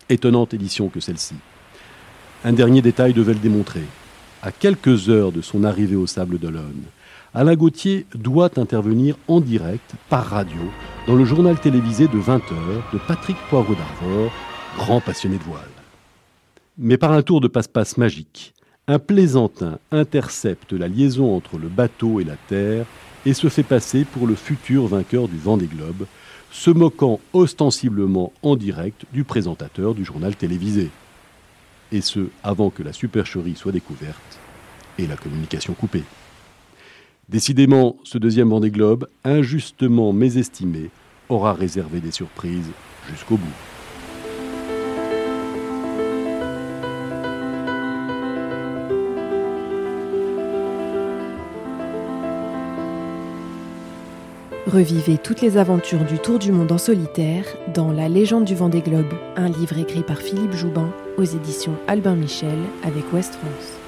Étonnante 0.09 0.53
édition 0.53 0.89
que 0.89 0.99
celle-ci. 0.99 1.35
Un 2.43 2.53
dernier 2.53 2.81
détail 2.81 3.13
devait 3.13 3.33
le 3.33 3.39
démontrer. 3.39 3.83
À 4.41 4.51
quelques 4.51 5.09
heures 5.09 5.31
de 5.31 5.41
son 5.41 5.63
arrivée 5.63 5.95
au 5.95 6.07
Sable 6.07 6.39
d'Olonne, 6.39 6.83
Alain 7.33 7.55
Gauthier 7.55 8.07
doit 8.15 8.57
intervenir 8.57 9.15
en 9.27 9.39
direct, 9.39 9.93
par 10.09 10.25
radio, 10.25 10.61
dans 11.05 11.15
le 11.15 11.25
journal 11.25 11.59
télévisé 11.59 12.07
de 12.07 12.17
20h 12.17 12.93
de 12.93 12.97
Patrick 13.07 13.37
Poivre 13.49 13.75
d'Arvor, 13.75 14.31
grand 14.77 14.99
passionné 14.99 15.37
de 15.37 15.43
voile. 15.43 15.61
Mais 16.77 16.97
par 16.97 17.11
un 17.11 17.21
tour 17.21 17.39
de 17.39 17.47
passe-passe 17.47 17.97
magique, 17.97 18.53
un 18.87 18.97
plaisantin 18.97 19.77
intercepte 19.91 20.73
la 20.73 20.87
liaison 20.87 21.35
entre 21.35 21.59
le 21.59 21.67
bateau 21.67 22.19
et 22.19 22.23
la 22.23 22.37
terre 22.47 22.85
et 23.25 23.33
se 23.35 23.49
fait 23.49 23.63
passer 23.63 24.05
pour 24.05 24.25
le 24.25 24.33
futur 24.33 24.87
vainqueur 24.87 25.27
du 25.27 25.37
Vendée 25.37 25.67
Globe, 25.67 26.07
se 26.51 26.71
moquant 26.71 27.19
ostensiblement 27.33 28.33
en 28.41 28.55
direct 28.55 29.05
du 29.13 29.23
présentateur 29.23 29.93
du 29.93 30.03
journal 30.03 30.35
télévisé. 30.35 30.89
Et 31.91 32.01
ce, 32.01 32.29
avant 32.43 32.69
que 32.69 32.83
la 32.83 32.93
supercherie 32.93 33.55
soit 33.55 33.71
découverte 33.71 34.39
et 34.97 35.07
la 35.07 35.15
communication 35.15 35.73
coupée. 35.73 36.03
Décidément, 37.29 37.97
ce 38.03 38.17
deuxième 38.17 38.49
Vendée 38.49 38.71
Globe, 38.71 39.07
injustement 39.23 40.13
mésestimé, 40.13 40.89
aura 41.29 41.53
réservé 41.53 41.99
des 41.99 42.11
surprises 42.11 42.71
jusqu'au 43.09 43.37
bout. 43.37 43.78
Revivez 54.69 55.17
toutes 55.17 55.41
les 55.41 55.57
aventures 55.57 56.05
du 56.05 56.19
Tour 56.19 56.37
du 56.37 56.51
monde 56.51 56.71
en 56.71 56.77
solitaire 56.77 57.43
dans 57.73 57.91
La 57.91 58.07
légende 58.07 58.45
du 58.45 58.53
Vendée 58.53 58.81
Globe, 58.81 59.15
un 59.35 59.49
livre 59.49 59.79
écrit 59.79 60.03
par 60.03 60.17
Philippe 60.17 60.53
Joubin 60.53 60.93
aux 61.17 61.23
éditions 61.23 61.75
Albin 61.87 62.13
Michel 62.13 62.59
avec 62.83 63.11
Ouest 63.11 63.33
France. 63.33 63.78